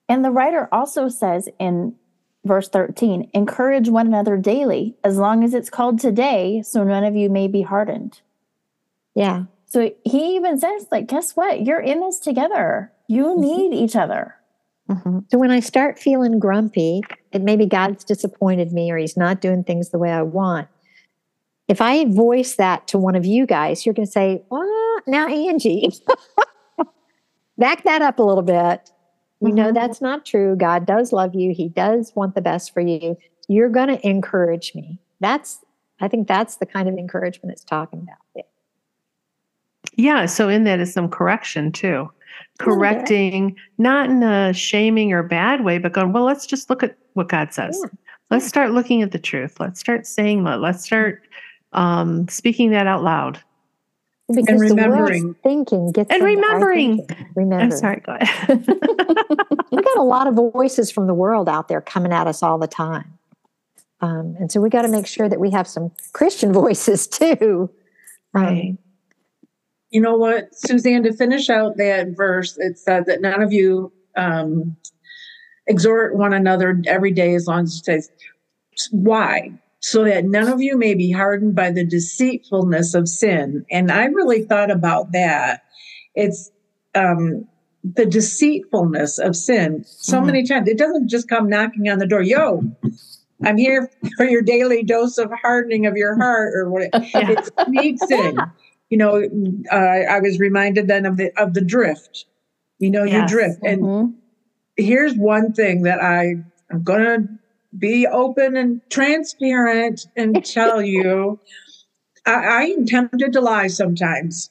And 0.09 0.25
the 0.25 0.31
writer 0.31 0.69
also 0.71 1.09
says 1.09 1.49
in 1.59 1.97
verse 2.45 2.69
13, 2.69 3.31
encourage 3.35 3.89
one 3.89 4.07
another 4.07 4.37
daily, 4.37 4.97
as 5.05 5.17
long 5.17 5.45
as 5.45 5.55
it's 5.55 5.71
called 5.71 6.01
today, 6.01 6.63
so 6.63 6.83
none 6.85 7.05
of 7.05 7.15
you 7.15 7.31
may 7.31 7.49
be 7.49 7.63
hardened. 7.63 8.21
Yeah. 9.15 9.45
So 9.67 9.91
he 10.05 10.37
even 10.37 10.59
says, 10.59 10.87
like, 10.91 11.07
guess 11.07 11.37
what? 11.37 11.65
You're 11.65 11.81
in 11.81 12.01
this 12.01 12.19
together. 12.19 12.93
You 13.09 13.39
need 13.39 13.75
each 13.75 13.97
other. 13.97 14.35
Mhm. 14.91 15.25
So 15.31 15.39
when 15.39 15.51
I 15.51 15.61
start 15.61 15.99
feeling 15.99 16.39
grumpy, 16.39 17.03
it 17.31 17.43
maybe 17.43 17.67
God's 17.67 18.05
disappointed 18.05 18.73
me 18.73 18.91
or 18.91 18.99
he's 18.99 19.17
not 19.17 19.41
doing 19.41 19.65
things 19.65 19.91
the 19.91 19.99
way 19.99 20.11
I 20.11 20.23
want. 20.23 20.69
If 21.69 21.81
I 21.81 22.05
voice 22.07 22.57
that 22.57 22.89
to 22.89 22.99
one 22.99 23.15
of 23.15 23.25
you 23.25 23.47
guys, 23.47 23.87
you're 23.87 23.95
going 23.95 24.07
to 24.07 24.13
say, 24.13 24.43
well, 24.51 24.69
now, 25.07 25.29
Angie, 25.29 25.91
back 27.59 27.85
that 27.85 28.03
up 28.03 28.19
a 28.19 28.23
little 28.23 28.43
bit. 28.43 28.91
You 29.43 29.53
know, 29.53 29.73
that's 29.73 30.01
not 30.01 30.25
true. 30.25 30.55
God 30.57 30.87
does 30.87 31.13
love 31.13 31.35
you. 31.35 31.53
He 31.53 31.69
does 31.69 32.13
want 32.15 32.35
the 32.35 32.41
best 32.41 32.73
for 32.73 32.81
you. 32.81 33.17
You're 33.49 33.69
going 33.69 33.89
to 33.89 34.07
encourage 34.07 34.75
me. 34.75 35.01
That's, 35.21 35.59
I 36.01 36.09
think 36.09 36.29
that's 36.29 36.57
the 36.57 36.67
kind 36.67 36.89
of 36.89 36.97
encouragement 36.97 37.53
it's 37.53 37.65
talking 37.65 38.01
about. 38.01 38.19
there. 38.35 38.45
Yeah. 39.95 40.27
So 40.27 40.49
in 40.49 40.65
that 40.65 40.81
is 40.81 40.93
some 40.93 41.09
correction 41.09 41.73
too. 41.73 42.11
Correcting, 42.59 43.57
not 43.79 44.11
in 44.11 44.23
a 44.23 44.53
shaming 44.53 45.13
or 45.13 45.23
bad 45.23 45.65
way, 45.65 45.79
but 45.79 45.93
going, 45.93 46.13
well, 46.13 46.25
let's 46.25 46.47
just 46.47 46.71
look 46.71 46.83
at 46.83 46.97
what 47.15 47.29
God 47.29 47.53
says. 47.53 47.79
Yeah. 47.83 47.91
Let's 48.31 48.47
start 48.47 48.71
looking 48.71 49.03
at 49.03 49.11
the 49.11 49.19
truth. 49.19 49.61
Let's 49.61 49.81
start 49.81 50.07
saying 50.07 50.45
that. 50.45 50.61
Let's 50.61 50.85
start 50.85 51.23
um, 51.73 52.29
speaking 52.29 52.71
that 52.71 52.87
out 52.87 53.03
loud. 53.03 53.41
Because 54.29 54.61
the 54.61 54.67
remembering. 54.69 55.25
world's 55.25 55.39
thinking 55.43 55.93
gets 55.93 56.11
And 56.11 56.23
remembering. 56.23 57.07
Remember. 57.35 57.65
I'm 57.65 57.71
sorry. 57.73 58.01
Go 58.01 58.17
ahead. 58.21 58.65
we 59.71 59.83
got 59.83 59.97
a 59.99 60.03
lot 60.03 60.27
of 60.27 60.35
voices 60.35 60.91
from 60.91 61.07
the 61.07 61.15
world 61.15 61.49
out 61.49 61.69
there 61.69 61.81
coming 61.81 62.13
at 62.13 62.27
us 62.27 62.43
all 62.43 62.59
the 62.59 62.69
time. 62.69 63.19
Um, 64.01 64.37
and 64.39 64.51
so 64.51 64.61
we 64.61 64.69
got 64.71 64.83
to 64.83 64.89
make 64.89 65.07
sure 65.07 65.29
that 65.29 65.41
we 65.41 65.51
have 65.51 65.67
some 65.69 65.93
Christian 66.13 66.53
voices 66.63 67.07
too. 67.07 67.71
Um, 68.35 68.43
Right. 68.43 68.79
You 69.91 70.01
know 70.01 70.17
what, 70.17 70.55
Suzanne, 70.55 71.03
to 71.03 71.13
finish 71.13 71.51
out 71.51 71.77
that 71.77 72.17
verse, 72.17 72.57
it 72.57 72.79
said 72.79 73.05
that 73.07 73.21
none 73.21 73.43
of 73.43 73.53
you 73.53 73.93
um, 74.17 74.75
exhort 75.67 76.17
one 76.17 76.33
another 76.33 76.81
every 76.87 77.13
day 77.13 77.35
as 77.35 77.47
long 77.47 77.65
as 77.65 77.77
it 77.77 77.85
says, 77.85 78.11
why? 78.91 79.53
So 79.83 80.05
that 80.05 80.25
none 80.25 80.49
of 80.49 80.63
you 80.63 80.79
may 80.79 80.95
be 80.95 81.11
hardened 81.11 81.57
by 81.57 81.71
the 81.73 81.85
deceitfulness 81.85 82.95
of 82.95 83.09
sin. 83.09 83.67
And 83.71 83.91
I 83.91 84.05
really 84.05 84.45
thought 84.45 84.71
about 84.71 85.11
that. 85.13 85.63
It's 86.15 86.51
um, 86.95 87.47
the 87.83 88.07
deceitfulness 88.07 89.19
of 89.19 89.35
sin 89.35 89.83
so 89.85 90.21
Mhm. 90.21 90.27
many 90.27 90.47
times. 90.47 90.69
It 90.69 90.79
doesn't 90.79 91.09
just 91.09 91.29
come 91.29 91.49
knocking 91.49 91.89
on 91.89 91.99
the 91.99 92.07
door, 92.07 92.23
yo, 92.23 92.63
I'm 93.45 93.57
here 93.57 93.91
for 94.17 94.25
your 94.25 94.43
daily 94.43 94.85
dose 94.85 95.19
of 95.19 95.33
hardening 95.43 95.85
of 95.87 95.97
your 95.97 96.17
heart 96.17 96.53
or 96.55 96.71
what 96.71 96.91
Yeah. 97.15 97.31
it 97.31 97.51
sneaks 97.67 98.09
in. 98.09 98.37
You 98.89 98.99
know, 98.99 99.25
uh, 99.73 99.75
I 99.77 100.21
was 100.21 100.39
reminded 100.39 100.87
then 100.87 101.07
of 101.07 101.17
the 101.17 101.33
of 101.37 101.55
the 101.55 101.61
drift. 101.61 102.27
You 102.79 102.91
know, 102.91 103.03
you 103.03 103.27
drift. 103.27 103.59
And 103.65 103.81
Mhm. 103.83 104.15
here's 104.77 105.15
one 105.17 105.53
thing 105.53 105.83
that 105.83 106.01
I 106.01 106.37
I 106.71 106.75
am 106.75 106.83
gonna 106.85 107.27
be 107.79 108.07
open 108.07 108.57
and 108.57 108.81
transparent 108.91 110.07
and 110.17 110.45
tell 110.45 110.83
you. 110.83 111.41
I, 112.27 112.33
I 112.33 112.63
am 112.65 112.87
tempted 112.87 113.33
to 113.33 113.41
lie 113.41 113.69
sometimes. 113.69 114.51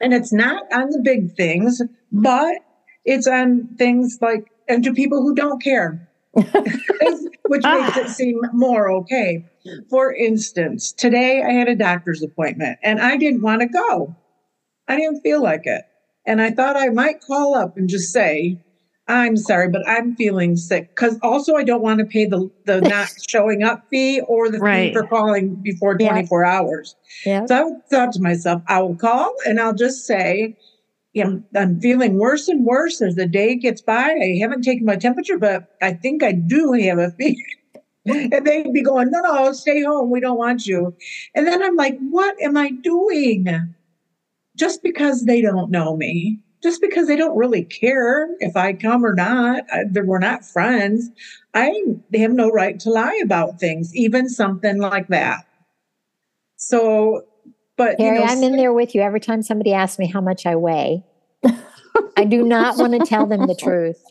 And 0.00 0.12
it's 0.12 0.32
not 0.32 0.64
on 0.72 0.90
the 0.90 1.00
big 1.02 1.34
things, 1.36 1.80
but 2.12 2.56
it's 3.04 3.26
on 3.26 3.68
things 3.76 4.18
like 4.20 4.46
and 4.68 4.82
to 4.84 4.92
people 4.92 5.22
who 5.22 5.34
don't 5.34 5.62
care. 5.62 6.08
which 6.34 7.62
makes 7.62 7.96
ah. 7.96 8.00
it 8.00 8.08
seem 8.08 8.40
more 8.52 8.90
okay. 8.90 9.44
For 9.88 10.12
instance, 10.12 10.92
today 10.92 11.42
I 11.42 11.52
had 11.52 11.68
a 11.68 11.76
doctor's 11.76 12.22
appointment 12.22 12.78
and 12.82 13.00
I 13.00 13.16
didn't 13.16 13.42
want 13.42 13.60
to 13.60 13.68
go. 13.68 14.16
I 14.88 14.96
didn't 14.96 15.20
feel 15.20 15.42
like 15.42 15.62
it. 15.64 15.84
And 16.26 16.40
I 16.40 16.50
thought 16.50 16.76
I 16.76 16.88
might 16.88 17.20
call 17.20 17.54
up 17.54 17.76
and 17.76 17.88
just 17.88 18.12
say, 18.12 18.60
I'm 19.06 19.36
sorry, 19.36 19.68
but 19.68 19.86
I'm 19.86 20.16
feeling 20.16 20.56
sick. 20.56 20.88
Because 20.94 21.18
also, 21.22 21.54
I 21.56 21.64
don't 21.64 21.82
want 21.82 21.98
to 22.00 22.06
pay 22.06 22.24
the, 22.26 22.50
the 22.64 22.80
not 22.88 23.08
showing 23.28 23.62
up 23.62 23.84
fee 23.90 24.20
or 24.26 24.50
the 24.50 24.58
Right. 24.58 24.88
fee 24.88 24.92
for 24.94 25.06
calling 25.06 25.56
before 25.56 25.96
Yeah. 26.00 26.12
24 26.12 26.44
hours. 26.44 26.96
yeah. 27.26 27.44
So 27.46 27.54
I 27.54 27.88
thought 27.90 28.12
to 28.14 28.20
myself, 28.20 28.62
I 28.68 28.80
will 28.80 28.96
call 28.96 29.34
and 29.46 29.60
I'll 29.60 29.74
just 29.74 30.06
say, 30.06 30.56
yeah, 31.12 31.26
I'm, 31.26 31.44
I'm 31.54 31.80
feeling 31.80 32.18
worse 32.18 32.48
and 32.48 32.64
worse 32.64 33.00
as 33.02 33.14
the 33.14 33.26
day 33.26 33.54
gets 33.56 33.82
by. 33.82 34.14
I 34.20 34.38
haven't 34.40 34.62
taken 34.62 34.84
my 34.86 34.96
temperature, 34.96 35.38
but 35.38 35.68
I 35.82 35.92
think 35.92 36.22
I 36.22 36.32
do 36.32 36.72
have 36.72 36.98
a 36.98 37.10
fever. 37.12 37.40
and 38.06 38.46
they'd 38.46 38.72
be 38.72 38.82
going, 38.82 39.10
no, 39.10 39.20
no, 39.20 39.52
stay 39.52 39.82
home. 39.82 40.10
We 40.10 40.20
don't 40.20 40.38
want 40.38 40.66
you. 40.66 40.94
And 41.34 41.46
then 41.46 41.62
I'm 41.62 41.76
like, 41.76 41.96
what 42.10 42.34
am 42.42 42.56
I 42.56 42.70
doing? 42.70 43.46
Just 44.56 44.82
because 44.82 45.24
they 45.24 45.40
don't 45.40 45.70
know 45.70 45.96
me 45.96 46.38
just 46.64 46.80
because 46.80 47.06
they 47.06 47.14
don't 47.14 47.36
really 47.36 47.62
care 47.62 48.30
if 48.40 48.56
I 48.56 48.72
come 48.72 49.04
or 49.04 49.14
not, 49.14 49.64
uh, 49.70 49.84
I, 49.96 50.00
we're 50.00 50.18
not 50.18 50.44
friends. 50.44 51.10
I 51.52 51.72
they 52.10 52.18
have 52.18 52.32
no 52.32 52.50
right 52.50 52.80
to 52.80 52.90
lie 52.90 53.20
about 53.22 53.60
things, 53.60 53.94
even 53.94 54.28
something 54.30 54.78
like 54.78 55.08
that. 55.08 55.46
So, 56.56 57.26
but 57.76 57.98
Carrie, 57.98 58.18
you 58.18 58.24
know, 58.24 58.32
I'm 58.32 58.42
in 58.42 58.56
there 58.56 58.72
with 58.72 58.94
you 58.94 59.02
every 59.02 59.20
time 59.20 59.42
somebody 59.42 59.74
asks 59.74 59.98
me 59.98 60.10
how 60.10 60.22
much 60.22 60.46
I 60.46 60.56
weigh. 60.56 61.04
I 62.16 62.24
do 62.24 62.42
not 62.42 62.78
want 62.78 62.94
to 62.94 63.06
tell 63.06 63.26
them 63.26 63.46
the 63.46 63.54
truth. 63.54 64.02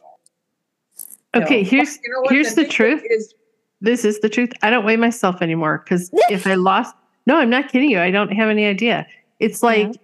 Okay, 1.34 1.64
No. 1.64 1.70
here's 1.70 1.98
you 2.04 2.12
know 2.12 2.30
here's 2.30 2.54
the 2.54 2.62
thing 2.62 2.72
truth. 2.72 3.04
Is 3.10 3.34
this 3.82 4.06
is 4.06 4.20
the 4.20 4.30
truth. 4.30 4.52
I 4.62 4.70
don't 4.70 4.86
weigh 4.86 4.98
myself 4.98 5.42
anymore 5.42 5.82
because 5.84 6.12
if 6.30 6.46
I 6.46 6.54
lost, 6.54 6.94
no, 7.26 7.38
I'm 7.38 7.50
not 7.50 7.70
kidding 7.70 7.90
you. 7.90 8.00
I 8.00 8.12
don't 8.12 8.32
have 8.32 8.50
any 8.50 8.68
idea. 8.68 9.08
It's 9.40 9.64
uh-huh. 9.64 9.76
like 9.76 9.98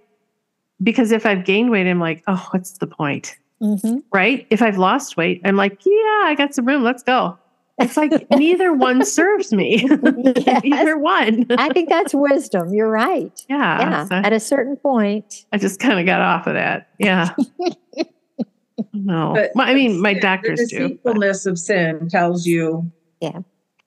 because 0.84 1.12
if 1.12 1.26
I've 1.26 1.46
gained 1.46 1.70
weight, 1.72 1.88
I'm 1.88 2.00
like, 2.00 2.24
oh, 2.28 2.48
what's 2.52 2.78
the 2.78 2.88
point? 2.88 3.38
Mhm. 3.62 4.04
Right? 4.14 4.48
If 4.50 4.62
I've 4.62 4.78
lost 4.78 5.18
weight, 5.18 5.42
I'm 5.44 5.56
like, 5.58 5.80
yeah, 5.86 6.22
I 6.24 6.36
got 6.38 6.54
some 6.56 6.66
room. 6.66 6.84
Let's 6.84 7.04
go. 7.04 7.38
It's 7.78 7.96
like 7.98 8.12
neither 8.32 8.74
one 8.88 9.04
serves 9.06 9.54
me. 9.54 9.88
Yes. 10.36 10.62
Neither 10.64 10.98
one. 10.98 11.46
I 11.58 11.70
think 11.70 11.90
that's 11.90 12.14
wisdom. 12.14 12.74
You're 12.74 12.90
right. 12.90 13.32
Yeah. 13.50 13.80
Yeah. 13.80 14.06
so 14.06 14.16
At 14.16 14.34
a 14.34 14.40
certain 14.40 14.76
point. 14.78 15.46
I 15.54 15.58
just 15.58 15.80
kind 15.80 16.00
of 16.00 16.06
got 16.06 16.22
off 16.22 16.48
of 16.48 16.54
that. 16.56 16.90
Yeah. 17.00 17.34
no. 18.94 19.34
But- 19.36 19.52
Well, 19.56 19.68
I 19.68 19.74
mean, 19.74 20.02
my 20.02 20.14
the 20.14 20.20
doctors 20.22 20.60
do. 20.70 21.00
but- 21.04 21.14
deceitfulness 21.14 21.46
of 21.46 21.60
sin 21.60 22.10
tells 22.10 22.46
you, 22.46 22.90
Yeah. 23.22 23.40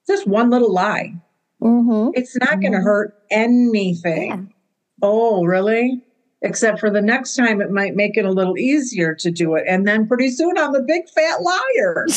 just 0.07 0.27
one 0.27 0.49
little 0.49 0.71
lie. 0.73 1.13
Mm-hmm. 1.61 2.11
It's 2.15 2.35
not 2.37 2.59
going 2.61 2.73
to 2.73 2.79
hurt 2.81 3.15
anything. 3.31 4.27
Yeah. 4.29 4.41
Oh, 5.01 5.43
really? 5.45 6.01
Except 6.43 6.77
for 6.79 6.89
the 6.89 7.01
next 7.01 7.35
time, 7.35 7.61
it 7.61 7.71
might 7.71 7.95
make 7.95 8.17
it 8.17 8.25
a 8.25 8.31
little 8.31 8.57
easier 8.57 9.15
to 9.15 9.31
do 9.31 9.55
it. 9.55 9.63
And 9.67 9.87
then 9.87 10.07
pretty 10.07 10.29
soon, 10.29 10.57
I'm 10.57 10.75
a 10.75 10.81
big 10.81 11.03
fat 11.09 11.41
liar. 11.41 12.05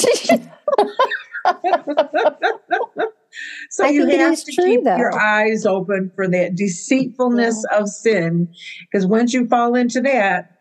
so 3.71 3.85
I 3.85 3.91
you 3.91 4.05
have 4.07 4.43
to 4.45 4.53
true, 4.53 4.65
keep 4.65 4.85
though. 4.85 4.97
your 4.97 5.17
eyes 5.17 5.65
open 5.65 6.11
for 6.17 6.29
that 6.29 6.57
deceitfulness 6.57 7.65
of 7.73 7.89
sin, 7.89 8.53
because 8.81 9.07
once 9.07 9.33
you 9.33 9.47
fall 9.47 9.77
into 9.77 10.01
that, 10.01 10.57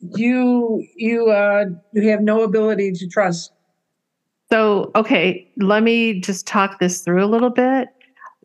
you 0.00 0.84
you 0.96 1.30
uh 1.30 1.66
you 1.92 2.08
have 2.10 2.20
no 2.20 2.42
ability 2.42 2.92
to 2.92 3.06
trust. 3.08 3.52
So, 4.50 4.90
okay, 4.96 5.46
let 5.58 5.82
me 5.82 6.20
just 6.20 6.46
talk 6.46 6.78
this 6.80 7.02
through 7.02 7.22
a 7.22 7.26
little 7.26 7.50
bit. 7.50 7.88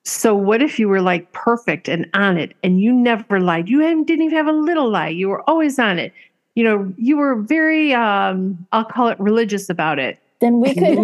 So, 0.05 0.35
what 0.35 0.61
if 0.61 0.79
you 0.79 0.89
were 0.89 1.01
like 1.01 1.31
perfect 1.31 1.87
and 1.87 2.09
on 2.13 2.37
it 2.37 2.55
and 2.61 2.81
you 2.81 2.91
never 2.91 3.39
lied? 3.39 3.69
You 3.69 3.79
didn't 4.03 4.25
even 4.25 4.37
have 4.37 4.47
a 4.47 4.51
little 4.51 4.89
lie. 4.89 5.07
You 5.07 5.29
were 5.29 5.49
always 5.49 5.79
on 5.79 5.97
it. 5.97 6.11
You 6.55 6.63
know, 6.63 6.93
you 6.97 7.17
were 7.17 7.41
very, 7.41 7.93
um, 7.93 8.67
I'll 8.73 8.85
call 8.85 9.07
it 9.07 9.19
religious 9.19 9.69
about 9.69 9.97
it, 9.97 10.19
Then 10.39 10.59
we 10.59 10.75
could 10.75 10.99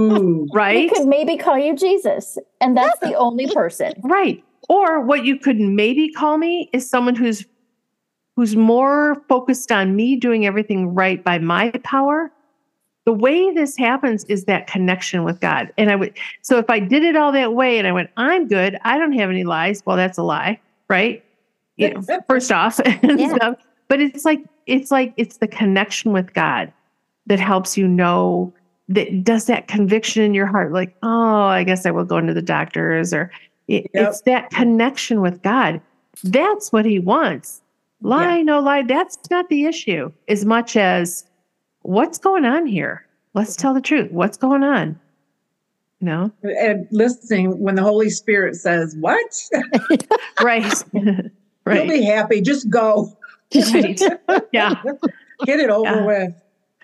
right? 0.54 0.76
we 0.76 0.90
could 0.90 1.08
maybe 1.08 1.38
call 1.38 1.58
you 1.58 1.76
Jesus, 1.76 2.38
and 2.62 2.78
that's 2.78 3.00
the 3.00 3.14
only 3.16 3.48
person. 3.48 3.94
Right. 4.04 4.44
Or 4.68 5.00
what 5.02 5.26
you 5.26 5.40
could 5.40 5.60
maybe 5.60 6.12
call 6.12 6.38
me 6.38 6.70
is 6.74 6.88
someone 6.88 7.16
who's 7.16 7.46
who's 8.36 8.56
more 8.56 9.24
focused 9.28 9.72
on 9.72 9.96
me 9.96 10.16
doing 10.18 10.46
everything 10.46 10.94
right 10.94 11.24
by 11.24 11.40
my 11.40 11.72
power. 11.84 12.32
The 13.06 13.14
way 13.14 13.52
this 13.54 13.76
happens 13.78 14.24
is 14.26 14.46
that 14.46 14.68
connection 14.68 15.24
with 15.24 15.40
God. 15.40 15.72
And 15.78 15.90
I 15.90 15.96
would 15.96 16.16
so 16.42 16.58
if 16.58 16.70
I 16.70 16.80
did 16.80 17.04
it 17.04 17.16
all 17.16 17.32
that 17.32 17.54
way 17.54 17.78
and 17.80 17.88
I 17.88 17.92
went, 17.92 18.10
I'm 18.18 18.48
good, 18.48 18.78
I 18.84 18.98
don't 18.98 19.14
have 19.14 19.30
any 19.30 19.44
lies. 19.44 19.82
Well, 19.86 19.98
that's 19.98 20.18
a 20.18 20.24
lie, 20.24 20.60
right? 20.90 21.24
You 21.78 21.94
know, 21.94 22.02
first 22.30 22.52
off 22.52 22.80
Yeah. 23.04 23.36
stuff. 23.36 23.56
But 23.88 24.00
it's 24.02 24.26
like 24.26 24.42
it's 24.68 24.92
like 24.92 25.14
it's 25.18 25.38
the 25.38 25.48
connection 25.48 26.12
with 26.12 26.34
God 26.34 26.72
that 27.26 27.40
helps 27.40 27.78
you 27.78 27.88
know 27.88 28.54
that 28.90 29.24
does 29.24 29.46
that 29.46 29.68
conviction 29.68 30.24
in 30.24 30.34
your 30.34 30.46
heart, 30.48 30.72
like, 30.74 30.96
oh, 31.04 31.46
I 31.46 31.64
guess 31.64 31.86
I 31.86 31.92
will 31.92 32.06
go 32.06 32.18
into 32.18 32.34
the 32.34 32.42
doctors 32.42 33.14
or 33.14 33.32
it- 33.68 33.90
Yep. 33.94 34.08
it's 34.10 34.22
that 34.22 34.50
connection 34.50 35.22
with 35.22 35.42
God. 35.44 35.80
That's 36.24 36.72
what 36.72 36.86
he 36.86 37.00
wants. 37.00 37.62
Lie, 38.02 38.42
no 38.42 38.60
lie. 38.60 38.82
That's 38.84 39.18
not 39.30 39.48
the 39.50 39.66
issue 39.66 40.12
as 40.28 40.44
much 40.46 40.76
as 40.76 41.26
what's 41.82 42.18
going 42.18 42.46
on 42.46 42.66
here. 42.66 43.06
Let's 43.34 43.56
tell 43.56 43.74
the 43.74 43.82
truth. 43.82 44.12
What's 44.12 44.38
going 44.38 44.64
on? 44.64 45.00
You 46.00 46.06
know? 46.08 46.32
And 46.44 46.88
listening 46.92 47.60
when 47.60 47.76
the 47.76 47.84
Holy 47.84 48.10
Spirit 48.10 48.56
says, 48.56 48.96
What? 49.00 49.32
Right. 50.42 50.84
right. 50.84 50.84
You'll 51.76 51.88
be 51.88 52.04
happy. 52.04 52.42
Just 52.42 52.70
go. 52.70 53.16
right. 53.56 54.00
Yeah. 54.52 54.82
Get 55.46 55.60
it 55.60 55.70
over 55.70 55.84
Yeah. 55.86 56.06
with. 56.06 56.34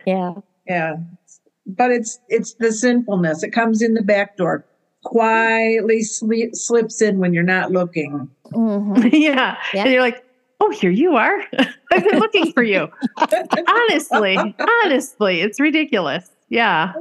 Yeah. 0.05 0.33
Yeah. 0.67 0.95
But 1.67 1.91
it's 1.91 2.19
it's 2.29 2.53
the 2.55 2.71
sinfulness. 2.71 3.41
It 3.43 3.51
comes 3.51 3.81
in 3.81 3.93
the 3.95 4.01
back 4.03 4.37
door. 4.37 4.65
Quietly 5.03 6.01
sleep, 6.03 6.55
slips 6.55 7.01
in 7.01 7.19
when 7.19 7.33
you're 7.33 7.43
not 7.43 7.71
looking. 7.71 8.29
Mhm. 8.51 9.09
yeah. 9.13 9.57
Yeah. 9.73 9.83
And 9.83 9.91
you're 9.93 10.01
like, 10.01 10.24
oh, 10.65 10.71
here 10.71 10.91
you 10.91 11.15
are. 11.15 11.39
I've 11.91 12.03
been 12.03 12.19
looking 12.19 12.51
for 12.53 12.63
you. 12.63 12.87
honestly, 13.67 14.55
honestly, 14.83 15.41
it's 15.41 15.59
ridiculous. 15.59 16.29
Yeah. 16.49 16.93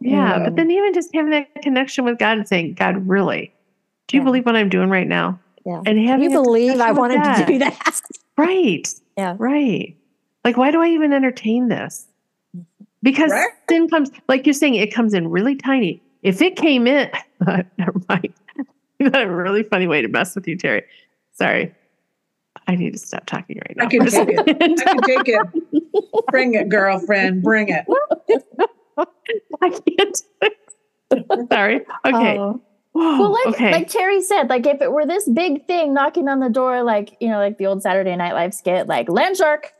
Yeah. 0.00 0.40
But 0.44 0.56
then 0.56 0.70
even 0.70 0.94
just 0.94 1.10
having 1.14 1.30
that 1.32 1.54
connection 1.62 2.04
with 2.04 2.18
God 2.18 2.38
and 2.38 2.48
saying, 2.48 2.74
God, 2.74 3.06
really, 3.08 3.52
do 4.08 4.16
you 4.16 4.20
Yeah. 4.20 4.24
believe 4.24 4.46
what 4.46 4.56
I'm 4.56 4.68
doing 4.68 4.88
right 4.90 5.06
now? 5.06 5.38
Yeah. 5.64 5.82
And 5.84 5.98
Can 5.98 6.22
you 6.22 6.30
believe 6.30 6.80
I 6.80 6.92
discussion 6.92 6.94
with 6.94 6.98
wanted 6.98 7.46
to 7.46 7.52
do 7.52 7.58
that? 7.60 8.00
Right. 8.38 8.86
Yeah. 9.16 9.34
Right. 9.38 9.96
Like, 10.44 10.58
why 10.58 10.70
do 10.70 10.82
I 10.82 10.88
even 10.88 11.14
entertain 11.14 11.68
this? 11.68 12.06
Because 13.02 13.30
Right. 13.30 13.48
sin 13.70 13.88
comes, 13.88 14.10
like 14.28 14.46
you're 14.46 14.52
saying, 14.52 14.74
it 14.74 14.92
comes 14.92 15.14
in 15.14 15.28
really 15.28 15.56
tiny. 15.56 16.02
If 16.22 16.42
it 16.42 16.56
came 16.56 16.86
in, 16.86 17.10
never 17.78 17.98
mind. 18.10 18.34
That's 19.00 19.16
a 19.16 19.26
really 19.26 19.62
funny 19.62 19.86
way 19.86 20.02
to 20.02 20.08
mess 20.08 20.34
with 20.34 20.46
you, 20.46 20.56
Terry. 20.56 20.82
Sorry. 21.32 21.74
I 22.66 22.76
need 22.76 22.92
to 22.92 22.98
stop 22.98 23.26
talking 23.26 23.58
right 23.58 23.76
now. 23.76 23.84
I 23.84 23.86
can 23.86 24.00
for 24.00 24.06
a 24.22 24.26
take 24.26 24.38
it. 24.38 24.48
I 24.86 24.92
can 24.94 25.02
take 25.02 25.28
it. 25.28 26.26
Bring 26.30 26.54
it, 26.54 26.68
girlfriend. 26.68 27.42
Bring 27.42 27.68
it. 27.68 27.84
I 29.60 29.70
can't. 29.70 30.22
Sorry. 31.52 31.80
Okay. 32.04 32.38
Oh. 32.38 32.60
Well, 32.94 33.30
like 33.30 33.54
okay. 33.54 33.72
like 33.72 33.88
Terry 33.88 34.22
said, 34.22 34.48
like 34.48 34.66
if 34.66 34.80
it 34.80 34.90
were 34.90 35.04
this 35.04 35.28
big 35.28 35.66
thing 35.66 35.92
knocking 35.92 36.28
on 36.28 36.40
the 36.40 36.48
door, 36.48 36.82
like 36.82 37.16
you 37.20 37.28
know, 37.28 37.38
like 37.38 37.58
the 37.58 37.66
old 37.66 37.82
Saturday 37.82 38.16
Night 38.16 38.32
Live 38.32 38.54
skit, 38.54 38.86
like 38.86 39.10
land 39.10 39.36
shark. 39.36 39.72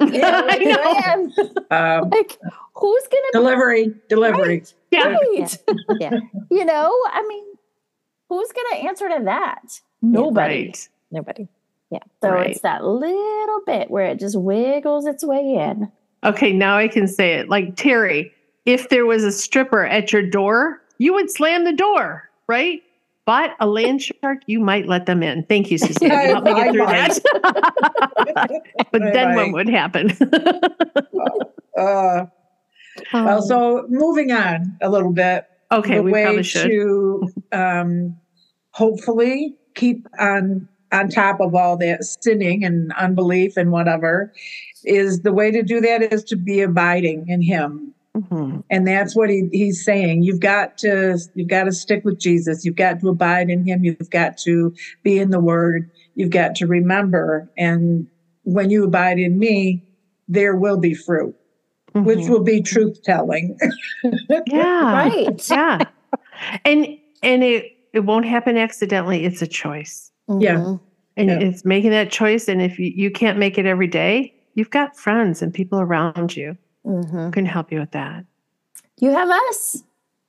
You 0.00 0.18
know, 0.18 0.28
I 0.28 0.40
like, 0.46 0.60
know. 0.60 1.76
Um, 1.76 2.10
Like, 2.10 2.38
who's 2.74 3.02
gonna 3.04 3.32
delivery. 3.32 3.94
Delivery. 4.08 4.58
Right. 4.58 4.74
Yeah. 4.90 5.08
Right. 5.08 5.58
Yeah. 6.00 6.18
You 6.50 6.64
know, 6.64 6.92
I 7.12 7.24
mean, 7.28 7.44
who's 8.28 8.50
gonna 8.52 8.86
answer 8.88 9.08
to 9.08 9.24
that? 9.24 9.80
Nobody. 10.00 10.66
Right. 10.66 10.88
Nobody. 11.10 11.48
So 12.22 12.30
Right. 12.30 12.50
it's 12.50 12.60
that 12.60 12.84
little 12.84 13.60
bit 13.66 13.90
where 13.90 14.06
it 14.06 14.18
just 14.18 14.38
wiggles 14.38 15.06
its 15.06 15.24
way 15.24 15.54
in. 15.54 15.90
Okay, 16.24 16.52
now 16.52 16.76
I 16.76 16.88
can 16.88 17.06
say 17.08 17.32
it. 17.34 17.48
Like 17.48 17.74
Terry, 17.76 18.32
if 18.64 18.88
there 18.90 19.06
was 19.06 19.24
a 19.24 19.32
stripper 19.32 19.84
at 19.84 20.12
your 20.12 20.22
door, 20.22 20.80
you 20.98 21.12
would 21.14 21.30
slam 21.30 21.64
the 21.64 21.72
door, 21.72 22.28
right? 22.46 22.80
But 23.26 23.54
a 23.60 23.66
land 23.66 24.02
shark, 24.22 24.38
you 24.46 24.60
might 24.60 24.86
let 24.86 25.06
them 25.06 25.22
in. 25.22 25.44
Thank 25.44 25.70
you, 25.70 25.78
Susan. 25.78 26.02
You 26.10 26.16
helped 26.16 26.46
me 26.46 26.54
get 26.54 26.72
through 26.72 26.86
that. 26.86 28.62
but 28.92 29.02
then 29.12 29.34
what 29.34 29.52
would 29.52 29.68
happen? 29.68 30.12
Uh, 31.78 32.26
Um, 33.14 33.24
well, 33.24 33.40
so 33.42 33.86
moving 33.88 34.30
on 34.32 34.76
a 34.82 34.90
little 34.90 35.12
bit. 35.12 35.46
okay, 35.72 35.96
the 35.96 36.02
we 36.02 36.12
way 36.12 36.24
probably 36.24 36.42
should. 36.42 36.66
to 36.70 37.28
um, 37.52 38.16
hopefully 38.72 39.56
keep 39.74 40.06
on 40.18 40.68
on 40.92 41.08
top 41.08 41.40
of 41.40 41.54
all 41.54 41.76
that 41.78 42.04
sinning 42.04 42.64
and 42.64 42.92
unbelief 42.98 43.56
and 43.56 43.72
whatever 43.72 44.32
is 44.84 45.20
the 45.22 45.32
way 45.32 45.50
to 45.50 45.62
do 45.62 45.80
that 45.80 46.02
is 46.12 46.22
to 46.24 46.36
be 46.36 46.60
abiding 46.60 47.24
in 47.28 47.40
him. 47.42 47.88
Mhm. 48.16 48.62
and 48.68 48.86
that's 48.86 49.16
what 49.16 49.30
he, 49.30 49.48
he's 49.52 49.82
saying. 49.82 50.22
You've 50.22 50.40
got 50.40 50.76
to 50.78 51.18
you've 51.34 51.48
got 51.48 51.64
to 51.64 51.72
stick 51.72 52.04
with 52.04 52.18
jesus. 52.20 52.62
You've 52.62 52.76
got 52.76 53.00
to 53.00 53.08
abide 53.08 53.48
in 53.48 53.64
him. 53.64 53.84
You've 53.84 54.10
got 54.10 54.36
to 54.38 54.74
be 55.02 55.18
in 55.18 55.30
the 55.30 55.40
word. 55.40 55.90
You've 56.14 56.28
got 56.30 56.54
to 56.56 56.66
remember. 56.66 57.50
And 57.56 58.06
when 58.42 58.68
you 58.68 58.84
abide 58.84 59.18
in 59.18 59.38
me 59.38 59.82
there 60.28 60.54
will 60.56 60.76
be 60.78 60.92
fruit 60.94 61.34
which 61.94 62.18
Mhm. 62.20 62.28
will 62.28 62.42
be 62.44 62.60
truth 62.60 63.02
telling. 63.02 63.56
Yeah, 64.46 64.92
Right. 64.92 65.50
yeah, 65.50 65.78
and 66.66 66.86
and 67.22 67.42
it 67.42 67.64
it 67.94 68.00
won't 68.00 68.26
happen 68.26 68.58
accidentally. 68.58 69.24
It's 69.24 69.40
a 69.42 69.46
choice, 69.46 70.11
Yeah. 70.28 70.56
Mhm. 70.56 70.80
and 71.16 71.28
Yeah. 71.28 71.38
it's 71.40 71.64
making 71.64 71.90
that 71.90 72.10
choice. 72.10 72.48
And 72.48 72.62
if 72.62 72.78
you, 72.78 72.92
you 72.94 73.10
can't 73.10 73.38
make 73.38 73.58
it 73.58 73.66
every 73.66 73.86
day, 73.86 74.32
you've 74.54 74.70
got 74.70 74.96
friends 74.96 75.42
and 75.42 75.52
people 75.52 75.80
around 75.80 76.36
you 76.36 76.56
Mhm. 76.86 77.26
who 77.26 77.30
can 77.30 77.44
help 77.46 77.70
you 77.72 77.80
with 77.80 77.90
that. 77.92 78.24
You 79.00 79.10
have 79.10 79.28
us. 79.28 79.82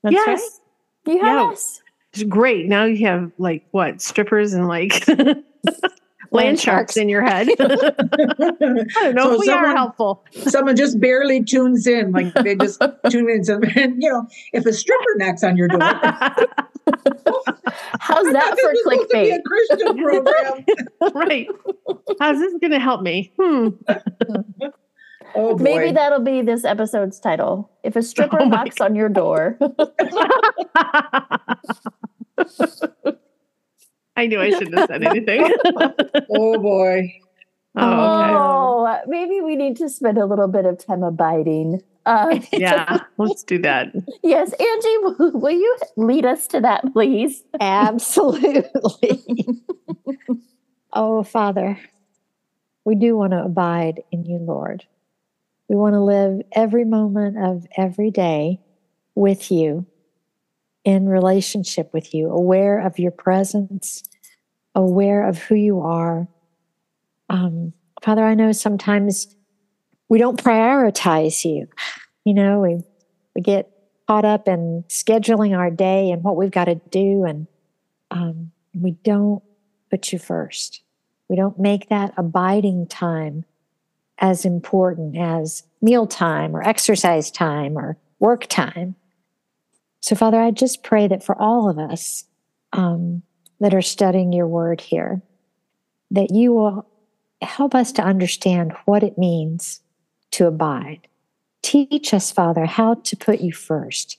that's 0.04 0.14
yes. 0.14 0.28
right. 0.28 1.14
You 1.14 1.20
have 1.24 1.36
Yeah. 1.38 1.44
us. 1.52 1.82
It's 2.14 2.24
great. 2.24 2.68
Now 2.68 2.84
you 2.86 3.06
have 3.08 3.32
like 3.38 3.64
what 3.72 4.02
strippers 4.02 4.54
and 4.54 4.68
like 4.68 5.06
land 6.32 6.60
sharks 6.60 6.98
in 6.98 7.10
your 7.10 7.22
head. 7.24 7.48
I 7.60 7.66
don't 7.66 9.16
know 9.16 9.24
So 9.24 9.34
if 9.34 9.40
we 9.40 9.46
someone- 9.48 9.66
are 9.66 9.76
helpful. 9.76 10.24
Someone 10.34 10.76
just 10.76 11.00
barely 11.00 11.44
tunes 11.44 11.86
in, 11.88 12.12
like 12.12 12.34
they 12.36 12.56
just 12.56 12.82
tune 13.10 13.30
in. 13.30 13.44
So, 13.44 13.60
and, 13.76 14.02
you 14.02 14.10
know, 14.10 14.28
if 14.54 14.66
a 14.66 14.74
stripper 14.74 15.16
knocks 15.18 15.44
on 15.44 15.58
your 15.58 15.68
door, 15.68 15.80
How's 18.00 18.26
that 18.34 18.44
thought 18.44 18.56
this 18.56 18.66
for 18.66 18.72
was 18.72 18.84
supposed 18.84 19.10
to 19.10 19.16
be 19.16 19.32
clickbait? 19.32 19.38
a 19.38 19.42
Christian 19.42 19.98
program. 19.98 20.66
right. 21.16 21.48
How's 22.20 22.40
this 22.40 22.54
going 22.60 22.72
to 22.72 22.80
help 22.80 23.02
me? 23.02 23.32
Hmm. 23.40 23.70
Oh 25.36 25.56
boy. 25.58 25.64
Maybe 25.64 25.92
that'll 25.94 26.20
be 26.20 26.42
this 26.42 26.64
episode's 26.66 27.20
title. 27.20 27.72
If 27.84 27.96
a 27.96 28.04
stripper 28.04 28.38
Oh 28.42 28.46
my 28.46 28.58
knocks 28.66 28.80
on 28.82 28.94
your 28.96 29.10
door. 29.10 29.58
I 34.16 34.28
knew 34.28 34.40
I 34.40 34.52
shouldn't 34.52 34.78
have 34.78 34.88
said 34.88 35.04
anything. 35.04 35.52
oh 36.30 36.60
boy. 36.60 37.12
oh, 37.76 37.92
okay. 37.92 38.34
Oh, 38.34 39.00
maybe 39.08 39.42
we 39.42 39.56
need 39.56 39.78
to 39.78 39.90
spend 39.90 40.18
a 40.18 40.26
little 40.26 40.48
bit 40.48 40.66
of 40.66 40.84
time 40.86 41.04
abiding. 41.04 41.82
Uh, 42.06 42.40
Yeah, 42.52 43.00
let's 43.18 43.44
do 43.44 43.58
that. 43.60 43.88
yes, 44.24 44.52
Angie, 44.54 44.98
will, 45.02 45.32
will 45.40 45.52
you 45.58 45.78
lead 45.98 46.26
us 46.26 46.48
to 46.48 46.62
that, 46.62 46.84
please? 46.94 47.44
Absolutely. 47.60 49.24
oh, 50.94 51.24
Father, 51.24 51.80
we 52.86 52.96
do 52.96 53.18
want 53.18 53.32
to 53.32 53.44
abide 53.44 54.04
in 54.12 54.26
you, 54.26 54.38
Lord. 54.38 54.86
We 55.70 55.76
want 55.76 55.94
to 55.94 56.02
live 56.02 56.42
every 56.52 56.84
moment 56.86 57.38
of 57.38 57.66
every 57.78 58.12
day 58.12 58.60
with 59.16 59.50
you, 59.50 59.86
in 60.84 61.08
relationship 61.08 61.94
with 61.94 62.14
you, 62.14 62.30
aware 62.30 62.86
of 62.86 63.00
your 63.00 63.12
presence, 63.12 64.04
aware 64.76 65.28
of 65.28 65.38
who 65.38 65.56
you 65.56 65.80
are. 65.82 66.28
Um, 67.30 67.74
Father, 68.02 68.24
I 68.24 68.34
know 68.34 68.52
sometimes 68.52 69.34
we 70.10 70.18
don't 70.18 70.42
prioritize 70.42 71.46
you. 71.46 71.68
You 72.26 72.34
know, 72.34 72.60
we 72.60 72.82
we 73.36 73.42
get 73.42 73.70
caught 74.08 74.26
up 74.26 74.48
in 74.48 74.84
scheduling 74.90 75.58
our 75.58 75.72
day 75.72 76.12
and 76.12 76.24
what 76.24 76.36
we've 76.36 76.52
got 76.52 76.66
to 76.66 76.76
do, 76.76 77.24
and 77.24 77.48
um, 78.12 78.52
we 78.74 78.92
don't 79.04 79.42
put 79.90 80.12
you 80.12 80.20
first. 80.20 80.82
We 81.30 81.36
don't 81.36 81.60
make 81.60 81.90
that 81.90 82.14
abiding 82.18 82.88
time 82.88 83.46
as 84.20 84.46
important 84.46 85.18
as 85.18 85.64
meal 85.82 86.08
time 86.08 86.56
or 86.56 86.62
exercise 86.62 87.32
time 87.32 87.78
or 87.78 87.98
work 88.20 88.48
time. 88.48 88.96
So, 90.04 90.18
Father, 90.18 90.42
I 90.42 90.52
just 90.52 90.84
pray 90.84 91.08
that 91.08 91.24
for 91.24 91.42
all 91.42 91.70
of 91.70 91.80
us 91.80 92.26
um, 92.74 93.24
that 93.62 93.74
are 93.74 93.82
studying 93.82 94.34
your 94.34 94.48
word 94.48 94.82
here, 94.82 95.22
that 96.12 96.30
you 96.30 96.52
will 96.52 96.86
help 97.42 97.74
us 97.74 97.94
to 97.94 98.02
understand 98.04 98.74
what 98.84 99.02
it 99.02 99.18
means 99.18 99.80
to 100.32 100.46
abide. 100.46 101.08
Teach 101.62 102.14
us, 102.14 102.34
Father, 102.34 102.66
how 102.66 102.96
to 102.96 103.16
put 103.16 103.40
you 103.40 103.54
first, 103.54 104.18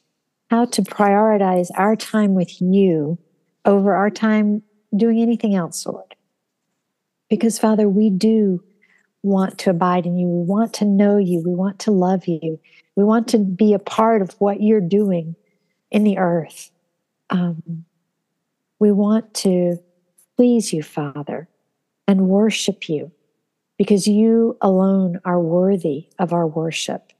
how 0.50 0.64
to 0.64 0.80
prioritize 0.80 1.68
our 1.76 1.96
time 1.96 2.34
with 2.34 2.62
you 2.62 3.18
over 3.66 3.94
our 3.94 4.08
time 4.08 4.62
doing 4.96 5.20
anything 5.20 5.54
else, 5.54 5.84
Lord. 5.84 6.14
Because, 7.28 7.58
Father, 7.58 7.90
we 7.90 8.08
do 8.08 8.64
want 9.22 9.58
to 9.58 9.70
abide 9.70 10.06
in 10.06 10.16
you. 10.16 10.28
We 10.28 10.46
want 10.46 10.72
to 10.74 10.86
know 10.86 11.18
you. 11.18 11.42
We 11.44 11.54
want 11.54 11.78
to 11.80 11.90
love 11.90 12.26
you. 12.26 12.58
We 12.96 13.04
want 13.04 13.28
to 13.28 13.38
be 13.38 13.74
a 13.74 13.78
part 13.78 14.22
of 14.22 14.30
what 14.38 14.62
you're 14.62 14.80
doing 14.80 15.36
in 15.94 16.02
the 16.02 16.18
earth. 16.18 16.72
Um, 17.30 17.84
we 18.80 18.90
want 18.90 19.32
to 19.34 19.78
please 20.36 20.72
you, 20.72 20.82
Father, 20.82 21.48
and 22.08 22.28
worship 22.28 22.88
you 22.88 23.12
because 23.78 24.08
you 24.08 24.58
alone 24.60 25.20
are 25.24 25.40
worthy 25.40 26.08
of 26.18 26.32
our 26.32 26.46
worship. 26.48 27.12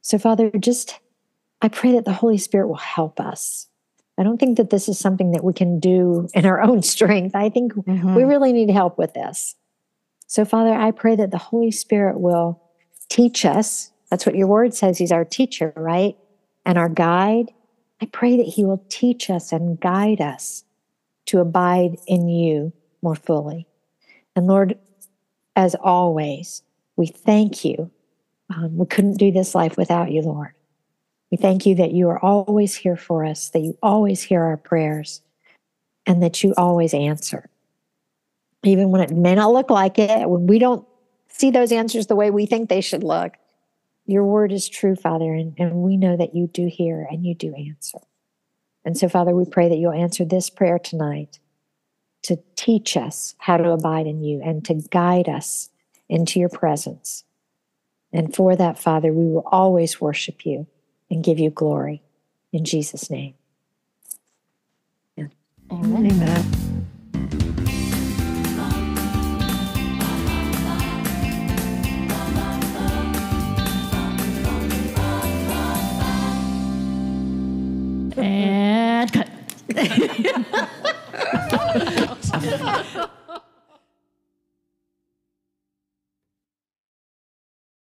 So, 0.00 0.18
Father, 0.18 0.50
just 0.50 0.98
I 1.62 1.68
pray 1.68 1.92
that 1.92 2.04
the 2.04 2.12
Holy 2.12 2.38
Spirit 2.38 2.66
will 2.66 2.74
help 2.74 3.20
us. 3.20 3.68
I 4.18 4.24
don't 4.24 4.38
think 4.38 4.56
that 4.56 4.70
this 4.70 4.88
is 4.88 4.98
something 4.98 5.30
that 5.30 5.44
we 5.44 5.52
can 5.52 5.78
do 5.78 6.28
in 6.34 6.44
our 6.44 6.60
own 6.60 6.82
strength. 6.82 7.36
I 7.36 7.48
think 7.50 7.72
we 8.16 8.24
really 8.24 8.52
need 8.52 8.68
help 8.70 8.98
with 8.98 9.14
this. 9.14 9.54
So, 10.26 10.44
Father, 10.44 10.74
I 10.74 10.90
pray 10.90 11.14
that 11.14 11.30
the 11.30 11.38
Holy 11.38 11.70
Spirit 11.70 12.20
will 12.20 12.60
teach 13.08 13.44
us. 13.44 13.92
That's 14.10 14.26
what 14.26 14.34
your 14.34 14.48
word 14.48 14.74
says. 14.74 14.98
He's 14.98 15.12
our 15.12 15.24
teacher, 15.24 15.72
right? 15.76 16.16
And 16.66 16.78
our 16.78 16.88
guide. 16.88 17.52
I 18.02 18.06
pray 18.06 18.36
that 18.36 18.48
He 18.48 18.64
will 18.64 18.84
teach 18.88 19.30
us 19.30 19.52
and 19.52 19.78
guide 19.78 20.20
us 20.20 20.64
to 21.26 21.38
abide 21.38 21.98
in 22.08 22.28
you 22.28 22.72
more 23.00 23.14
fully. 23.14 23.68
And 24.34 24.48
Lord, 24.48 24.76
as 25.54 25.76
always, 25.76 26.62
we 26.96 27.06
thank 27.06 27.64
you. 27.64 27.92
Um, 28.52 28.76
we 28.76 28.86
couldn't 28.86 29.18
do 29.18 29.30
this 29.30 29.54
life 29.54 29.76
without 29.76 30.10
you, 30.10 30.22
Lord. 30.22 30.52
We 31.30 31.36
thank 31.36 31.64
you 31.64 31.76
that 31.76 31.92
you 31.92 32.08
are 32.08 32.18
always 32.18 32.74
here 32.74 32.96
for 32.96 33.24
us, 33.24 33.50
that 33.50 33.60
you 33.60 33.78
always 33.82 34.20
hear 34.20 34.42
our 34.42 34.56
prayers, 34.56 35.22
and 36.04 36.20
that 36.24 36.42
you 36.42 36.54
always 36.56 36.92
answer. 36.94 37.48
Even 38.64 38.90
when 38.90 39.00
it 39.00 39.12
may 39.12 39.36
not 39.36 39.52
look 39.52 39.70
like 39.70 40.00
it, 40.00 40.28
when 40.28 40.48
we 40.48 40.58
don't 40.58 40.84
see 41.28 41.52
those 41.52 41.70
answers 41.70 42.08
the 42.08 42.16
way 42.16 42.30
we 42.30 42.46
think 42.46 42.68
they 42.68 42.80
should 42.80 43.04
look, 43.04 43.34
your 44.06 44.24
word 44.24 44.52
is 44.52 44.68
true, 44.68 44.96
Father, 44.96 45.32
and, 45.32 45.54
and 45.58 45.76
we 45.76 45.96
know 45.96 46.16
that 46.16 46.34
you 46.34 46.46
do 46.46 46.66
hear 46.66 47.06
and 47.10 47.24
you 47.24 47.34
do 47.34 47.54
answer. 47.54 47.98
And 48.84 48.98
so, 48.98 49.08
Father, 49.08 49.34
we 49.34 49.44
pray 49.44 49.68
that 49.68 49.76
you'll 49.76 49.92
answer 49.92 50.24
this 50.24 50.50
prayer 50.50 50.78
tonight 50.78 51.38
to 52.22 52.38
teach 52.56 52.96
us 52.96 53.34
how 53.38 53.56
to 53.56 53.70
abide 53.70 54.06
in 54.06 54.22
you 54.22 54.40
and 54.42 54.64
to 54.64 54.74
guide 54.74 55.28
us 55.28 55.70
into 56.08 56.40
your 56.40 56.48
presence. 56.48 57.24
And 58.12 58.34
for 58.34 58.56
that, 58.56 58.78
Father, 58.78 59.12
we 59.12 59.26
will 59.26 59.46
always 59.46 60.00
worship 60.00 60.44
you 60.44 60.66
and 61.10 61.24
give 61.24 61.38
you 61.38 61.50
glory. 61.50 62.02
In 62.52 62.64
Jesus' 62.64 63.08
name. 63.10 63.34
Amen. 65.72 66.06
Amen. 66.06 66.71
And 78.22 79.12
cut. 79.12 79.28